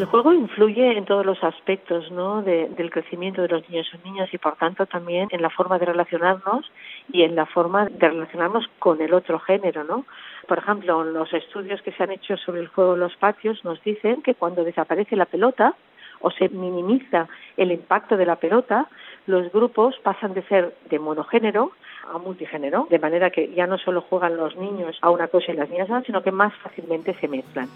El 0.00 0.06
juego 0.06 0.32
influye 0.32 0.96
en 0.96 1.04
todos 1.04 1.26
los 1.26 1.44
aspectos 1.44 2.10
¿no? 2.10 2.40
del 2.40 2.90
crecimiento 2.90 3.42
de 3.42 3.48
los 3.48 3.68
niños 3.68 3.86
y 3.92 4.08
niñas 4.08 4.32
y 4.32 4.38
por 4.38 4.56
tanto 4.56 4.86
también 4.86 5.28
en 5.30 5.42
la 5.42 5.50
forma 5.50 5.78
de 5.78 5.84
relacionarnos 5.84 6.72
y 7.12 7.22
en 7.22 7.36
la 7.36 7.44
forma 7.44 7.84
de 7.84 8.08
relacionarnos 8.08 8.66
con 8.78 9.02
el 9.02 9.12
otro 9.12 9.38
género, 9.40 9.84
¿no? 9.84 10.06
Por 10.48 10.56
ejemplo, 10.56 11.04
los 11.04 11.30
estudios 11.34 11.82
que 11.82 11.92
se 11.92 12.02
han 12.02 12.12
hecho 12.12 12.38
sobre 12.38 12.62
el 12.62 12.68
juego 12.68 12.94
en 12.94 13.00
los 13.00 13.14
patios 13.16 13.62
nos 13.62 13.82
dicen 13.82 14.22
que 14.22 14.34
cuando 14.34 14.64
desaparece 14.64 15.16
la 15.16 15.26
pelota 15.26 15.74
o 16.20 16.30
se 16.30 16.48
minimiza 16.48 17.28
el 17.58 17.70
impacto 17.70 18.16
de 18.16 18.24
la 18.24 18.36
pelota, 18.36 18.88
los 19.26 19.52
grupos 19.52 19.98
pasan 20.02 20.32
de 20.32 20.42
ser 20.44 20.74
de 20.88 20.98
monogénero 20.98 21.72
a 22.10 22.16
multigénero, 22.16 22.86
de 22.88 22.98
manera 22.98 23.28
que 23.28 23.52
ya 23.52 23.66
no 23.66 23.76
solo 23.76 24.00
juegan 24.00 24.38
los 24.38 24.56
niños 24.56 24.96
a 25.02 25.10
una 25.10 25.28
cosa 25.28 25.52
y 25.52 25.56
las 25.56 25.68
niñas 25.68 25.90
a 25.90 25.98
otra, 25.98 26.06
sino 26.06 26.22
que 26.22 26.32
más 26.32 26.54
fácilmente 26.62 27.12
se 27.20 27.28
mezclan. 27.28 27.68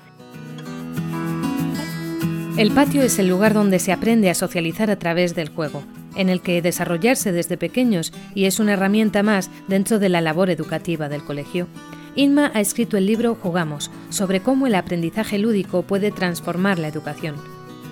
El 2.57 2.71
patio 2.71 3.03
es 3.03 3.19
el 3.19 3.27
lugar 3.27 3.53
donde 3.53 3.81
se 3.81 3.93
aprende 3.93 4.31
a 4.31 4.35
socializar 4.35 4.88
a 4.88 4.97
través 4.97 5.35
del 5.35 5.49
juego, 5.49 5.83
en 6.14 6.29
el 6.29 6.40
que 6.40 6.62
desarrollarse 6.62 7.33
desde 7.33 7.57
pequeños 7.57 8.12
y 8.33 8.45
es 8.45 8.61
una 8.61 8.75
herramienta 8.75 9.25
más 9.25 9.51
dentro 9.67 9.99
de 9.99 10.09
la 10.09 10.21
labor 10.21 10.51
educativa 10.51 11.09
del 11.09 11.25
colegio. 11.25 11.67
Inma 12.14 12.53
ha 12.55 12.61
escrito 12.61 12.97
el 12.97 13.07
libro 13.07 13.35
Jugamos, 13.35 13.90
sobre 14.09 14.38
cómo 14.38 14.69
el 14.69 14.77
aprendizaje 14.77 15.37
lúdico 15.37 15.83
puede 15.83 16.12
transformar 16.12 16.79
la 16.79 16.87
educación. 16.87 17.35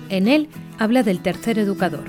En 0.07 0.29
él 0.29 0.47
habla 0.79 1.03
del 1.03 1.21
tercer 1.21 1.59
educador. 1.59 2.05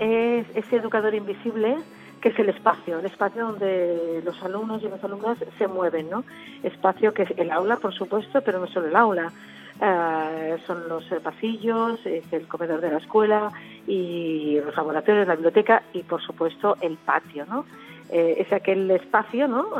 Es 0.00 0.46
ese 0.54 0.76
educador 0.76 1.14
invisible 1.14 1.76
que 2.22 2.30
es 2.30 2.38
el 2.38 2.48
espacio, 2.48 2.98
el 2.98 3.04
espacio 3.04 3.44
donde 3.44 4.22
los 4.24 4.42
alumnos 4.42 4.82
y 4.82 4.88
las 4.88 5.04
alumnas 5.04 5.36
se 5.58 5.68
mueven, 5.68 6.08
¿no? 6.08 6.24
Espacio 6.62 7.12
que 7.12 7.24
es 7.24 7.30
el 7.36 7.50
aula, 7.50 7.76
por 7.76 7.92
supuesto, 7.92 8.40
pero 8.40 8.58
no 8.58 8.66
solo 8.66 8.88
el 8.88 8.96
aula, 8.96 9.32
eh, 9.80 10.56
son 10.66 10.88
los 10.88 11.10
eh, 11.12 11.20
pasillos, 11.22 12.04
es 12.04 12.24
el 12.32 12.48
comedor 12.48 12.80
de 12.80 12.90
la 12.90 12.98
escuela 12.98 13.52
y 13.86 14.58
los 14.64 14.76
laboratorios, 14.76 15.28
la 15.28 15.34
biblioteca 15.34 15.82
y 15.92 16.02
por 16.02 16.20
supuesto 16.20 16.76
el 16.80 16.96
patio, 16.96 17.46
¿no? 17.46 17.64
Eh, 18.10 18.36
es 18.38 18.52
aquel 18.52 18.90
espacio, 18.90 19.46
¿no? 19.48 19.70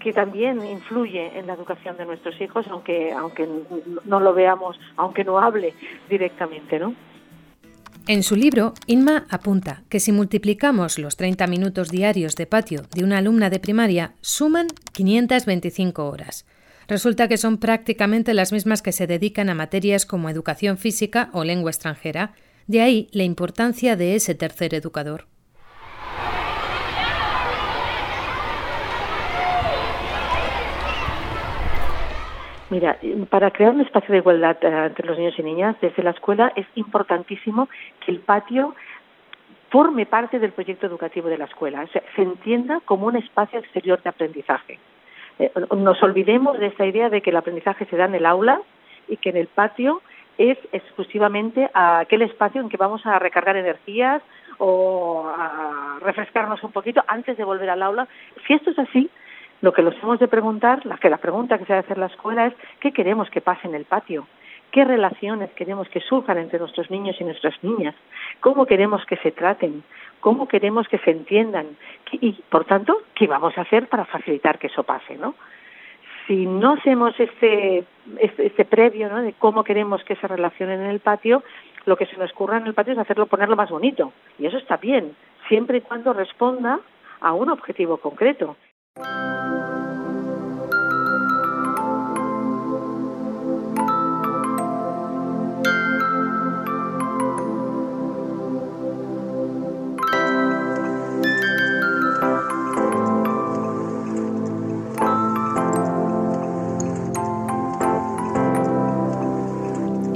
que 0.00 0.12
también 0.12 0.64
influye 0.66 1.38
en 1.38 1.46
la 1.46 1.54
educación 1.54 1.96
de 1.96 2.04
nuestros 2.04 2.40
hijos, 2.40 2.66
aunque 2.68 3.12
aunque 3.12 3.48
no 4.04 4.18
lo 4.18 4.34
veamos, 4.34 4.76
aunque 4.96 5.22
no 5.22 5.38
hable 5.38 5.74
directamente, 6.08 6.80
¿no? 6.80 6.96
En 8.08 8.24
su 8.24 8.34
libro, 8.34 8.74
Inma 8.88 9.26
apunta 9.30 9.84
que 9.88 10.00
si 10.00 10.10
multiplicamos 10.10 10.98
los 10.98 11.16
30 11.16 11.46
minutos 11.46 11.88
diarios 11.88 12.34
de 12.34 12.46
patio 12.46 12.82
de 12.92 13.04
una 13.04 13.18
alumna 13.18 13.48
de 13.48 13.60
primaria, 13.60 14.14
suman 14.22 14.66
525 14.92 16.08
horas. 16.08 16.44
Resulta 16.88 17.28
que 17.28 17.36
son 17.36 17.58
prácticamente 17.58 18.34
las 18.34 18.52
mismas 18.52 18.82
que 18.82 18.92
se 18.92 19.06
dedican 19.06 19.48
a 19.48 19.54
materias 19.54 20.06
como 20.06 20.28
educación 20.28 20.78
física 20.78 21.30
o 21.32 21.44
lengua 21.44 21.70
extranjera, 21.70 22.32
de 22.66 22.80
ahí 22.80 23.08
la 23.12 23.24
importancia 23.24 23.96
de 23.96 24.14
ese 24.14 24.34
tercer 24.34 24.74
educador. 24.74 25.26
Mira, 32.70 32.98
para 33.28 33.50
crear 33.50 33.74
un 33.74 33.82
espacio 33.82 34.12
de 34.12 34.18
igualdad 34.18 34.56
eh, 34.62 34.86
entre 34.86 35.06
los 35.06 35.18
niños 35.18 35.34
y 35.38 35.42
niñas 35.42 35.76
desde 35.82 36.02
la 36.02 36.12
escuela 36.12 36.54
es 36.56 36.66
importantísimo 36.74 37.68
que 38.00 38.12
el 38.12 38.20
patio 38.20 38.74
forme 39.68 40.06
parte 40.06 40.38
del 40.38 40.52
proyecto 40.52 40.86
educativo 40.86 41.28
de 41.28 41.36
la 41.36 41.44
escuela, 41.44 41.86
se 41.92 42.22
entienda 42.22 42.80
como 42.86 43.06
un 43.06 43.16
espacio 43.16 43.58
exterior 43.58 44.02
de 44.02 44.08
aprendizaje. 44.08 44.78
Eh, 45.42 45.50
nos 45.76 46.00
olvidemos 46.04 46.56
de 46.60 46.66
esa 46.66 46.86
idea 46.86 47.10
de 47.10 47.20
que 47.20 47.30
el 47.30 47.36
aprendizaje 47.36 47.84
se 47.86 47.96
da 47.96 48.04
en 48.04 48.14
el 48.14 48.26
aula 48.26 48.60
y 49.08 49.16
que 49.16 49.30
en 49.30 49.36
el 49.36 49.48
patio 49.48 50.00
es 50.38 50.56
exclusivamente 50.70 51.68
aquel 51.74 52.22
espacio 52.22 52.60
en 52.60 52.68
que 52.68 52.76
vamos 52.76 53.04
a 53.04 53.18
recargar 53.18 53.56
energías 53.56 54.22
o 54.58 55.28
a 55.36 55.98
refrescarnos 56.00 56.62
un 56.62 56.70
poquito 56.70 57.02
antes 57.08 57.36
de 57.36 57.42
volver 57.42 57.70
al 57.70 57.82
aula. 57.82 58.06
Si 58.46 58.54
esto 58.54 58.70
es 58.70 58.78
así, 58.78 59.10
lo 59.62 59.72
que 59.72 59.82
nos 59.82 60.00
hemos 60.00 60.20
de 60.20 60.28
preguntar, 60.28 60.86
la 60.86 60.96
que 60.98 61.10
la 61.10 61.18
pregunta 61.18 61.58
que 61.58 61.64
se 61.64 61.72
debe 61.72 61.84
hacer 61.84 61.98
la 61.98 62.06
escuela 62.06 62.46
es 62.46 62.54
¿qué 62.78 62.92
queremos 62.92 63.28
que 63.30 63.40
pase 63.40 63.66
en 63.66 63.74
el 63.74 63.84
patio? 63.84 64.28
¿Qué 64.72 64.84
relaciones 64.84 65.50
queremos 65.52 65.88
que 65.88 66.00
surjan 66.00 66.38
entre 66.38 66.58
nuestros 66.58 66.90
niños 66.90 67.16
y 67.20 67.24
nuestras 67.24 67.54
niñas? 67.62 67.94
¿Cómo 68.40 68.66
queremos 68.66 69.04
que 69.06 69.16
se 69.18 69.30
traten? 69.30 69.84
cómo 70.22 70.46
queremos 70.46 70.88
que 70.88 70.98
se 70.98 71.10
entiendan 71.10 71.76
y, 72.12 72.32
por 72.48 72.64
tanto, 72.64 73.02
qué 73.14 73.26
vamos 73.26 73.58
a 73.58 73.62
hacer 73.62 73.88
para 73.88 74.06
facilitar 74.06 74.58
que 74.58 74.68
eso 74.68 74.84
pase, 74.84 75.16
¿no? 75.16 75.34
Si 76.26 76.46
no 76.46 76.74
hacemos 76.74 77.18
este, 77.18 77.84
este, 78.18 78.46
este, 78.46 78.64
previo 78.64 79.08
¿no? 79.08 79.20
de 79.20 79.32
cómo 79.32 79.64
queremos 79.64 80.04
que 80.04 80.14
se 80.14 80.28
relacionen 80.28 80.80
en 80.80 80.90
el 80.90 81.00
patio, 81.00 81.42
lo 81.84 81.96
que 81.96 82.06
se 82.06 82.16
nos 82.16 82.30
ocurra 82.30 82.58
en 82.58 82.66
el 82.68 82.74
patio 82.74 82.92
es 82.92 82.98
hacerlo, 83.00 83.26
ponerlo 83.26 83.56
más 83.56 83.70
bonito. 83.70 84.12
Y 84.38 84.46
eso 84.46 84.56
está 84.56 84.76
bien, 84.76 85.16
siempre 85.48 85.78
y 85.78 85.80
cuando 85.80 86.12
responda 86.12 86.78
a 87.20 87.32
un 87.32 87.50
objetivo 87.50 87.96
concreto. 87.96 88.56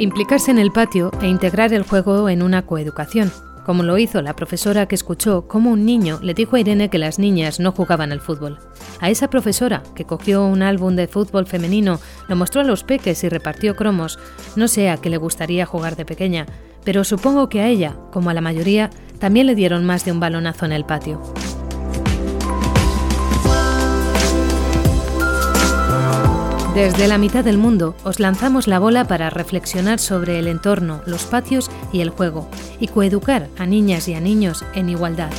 Implicarse 0.07 0.53
en 0.53 0.59
el 0.59 0.71
patio 0.71 1.11
e 1.21 1.27
integrar 1.27 1.73
el 1.75 1.83
juego 1.83 2.29
en 2.29 2.43
una 2.43 2.65
coeducación, 2.65 3.33
como 3.65 3.83
lo 3.83 3.99
hizo 3.99 4.23
la 4.23 4.37
profesora 4.37 4.87
que 4.87 4.95
escuchó 4.95 5.49
cómo 5.49 5.73
un 5.73 5.85
niño 5.85 6.21
le 6.23 6.33
dijo 6.33 6.55
a 6.55 6.61
Irene 6.61 6.89
que 6.89 6.99
las 6.99 7.19
niñas 7.19 7.59
no 7.59 7.73
jugaban 7.73 8.13
al 8.13 8.21
fútbol. 8.21 8.59
A 9.01 9.11
esa 9.11 9.29
profesora, 9.29 9.83
que 9.97 10.05
cogió 10.05 10.47
un 10.47 10.63
álbum 10.63 10.95
de 10.95 11.09
fútbol 11.09 11.47
femenino, 11.47 11.99
lo 12.29 12.37
mostró 12.37 12.61
a 12.61 12.65
los 12.65 12.85
peques 12.85 13.25
y 13.25 13.29
repartió 13.29 13.75
cromos, 13.75 14.21
no 14.55 14.69
sé 14.69 14.91
a 14.91 14.97
qué 14.97 15.11
le 15.11 15.17
gustaría 15.17 15.67
jugar 15.67 15.97
de 15.97 16.05
pequeña, 16.05 16.47
pero 16.85 17.03
supongo 17.03 17.49
que 17.49 17.61
a 17.61 17.67
ella, 17.67 17.97
como 18.13 18.31
a 18.31 18.35
la 18.35 18.41
mayoría, 18.41 18.91
también 19.19 19.49
le 19.49 19.57
dieron 19.57 19.85
más 19.85 20.05
de 20.05 20.13
un 20.13 20.21
balonazo 20.21 20.67
en 20.67 20.73
el 20.73 20.85
patio. 20.85 21.21
Desde 26.77 27.09
la 27.09 27.17
mitad 27.17 27.43
del 27.43 27.57
mundo 27.57 27.95
os 28.05 28.21
lanzamos 28.21 28.67
la 28.67 28.79
bola 28.79 29.07
para 29.07 29.31
reflexionar 29.31 29.99
sobre 29.99 30.39
el 30.39 30.47
entorno, 30.47 31.01
los 31.07 31.25
patios 31.25 31.71
y 31.91 32.03
el 32.03 32.11
juego, 32.11 32.51
y 32.79 32.89
coeducar 32.89 33.49
a 33.57 33.65
niñas 33.65 34.09
y 34.09 34.15
a 34.15 34.21
niños 34.21 34.63
en 34.75 34.91
igualdad. 34.91 35.31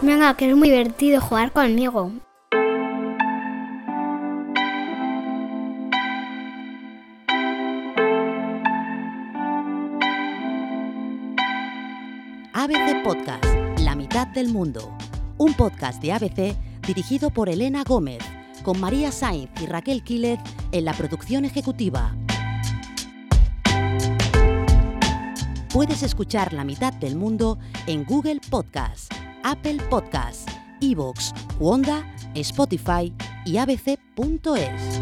Venga, 0.00 0.34
que 0.38 0.48
es 0.48 0.56
muy 0.56 0.70
divertido 0.70 1.20
jugar 1.20 1.52
conmigo. 1.52 2.12
Del 14.32 14.48
mundo. 14.48 14.96
Un 15.38 15.54
podcast 15.54 16.02
de 16.02 16.12
ABC 16.12 16.56
dirigido 16.86 17.30
por 17.30 17.48
Elena 17.48 17.84
Gómez, 17.84 18.22
con 18.62 18.80
María 18.80 19.12
Sainz 19.12 19.50
y 19.60 19.66
Raquel 19.66 20.02
Quílez 20.02 20.38
en 20.72 20.84
la 20.84 20.92
producción 20.92 21.44
ejecutiva. 21.44 22.14
Puedes 25.72 26.02
escuchar 26.02 26.52
La 26.52 26.64
mitad 26.64 26.92
del 26.92 27.16
mundo 27.16 27.58
en 27.86 28.04
Google 28.04 28.40
Podcast, 28.50 29.12
Apple 29.44 29.78
Podcast, 29.88 30.48
Evox, 30.80 31.32
Wanda, 31.58 32.04
Spotify 32.34 33.12
y 33.44 33.56
abc.es. 33.56 35.00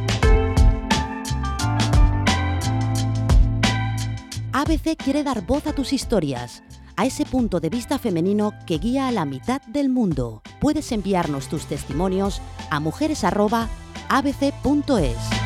ABC 4.53 4.97
quiere 4.97 5.23
dar 5.23 5.47
voz 5.47 5.67
a 5.67 5.73
tus 5.73 5.93
historias 5.93 6.63
a 6.99 7.07
ese 7.07 7.25
punto 7.25 7.61
de 7.61 7.71
vista 7.71 7.97
femenino 7.97 8.53
que 8.67 8.79
guía 8.79 9.07
a 9.07 9.13
la 9.13 9.25
mitad 9.25 9.63
del 9.69 9.89
mundo. 9.89 10.43
Puedes 10.61 10.91
enviarnos 10.91 11.49
tus 11.49 11.67
testimonios 11.67 12.43
a 12.71 12.81
mujeres.abc.es. 12.81 15.38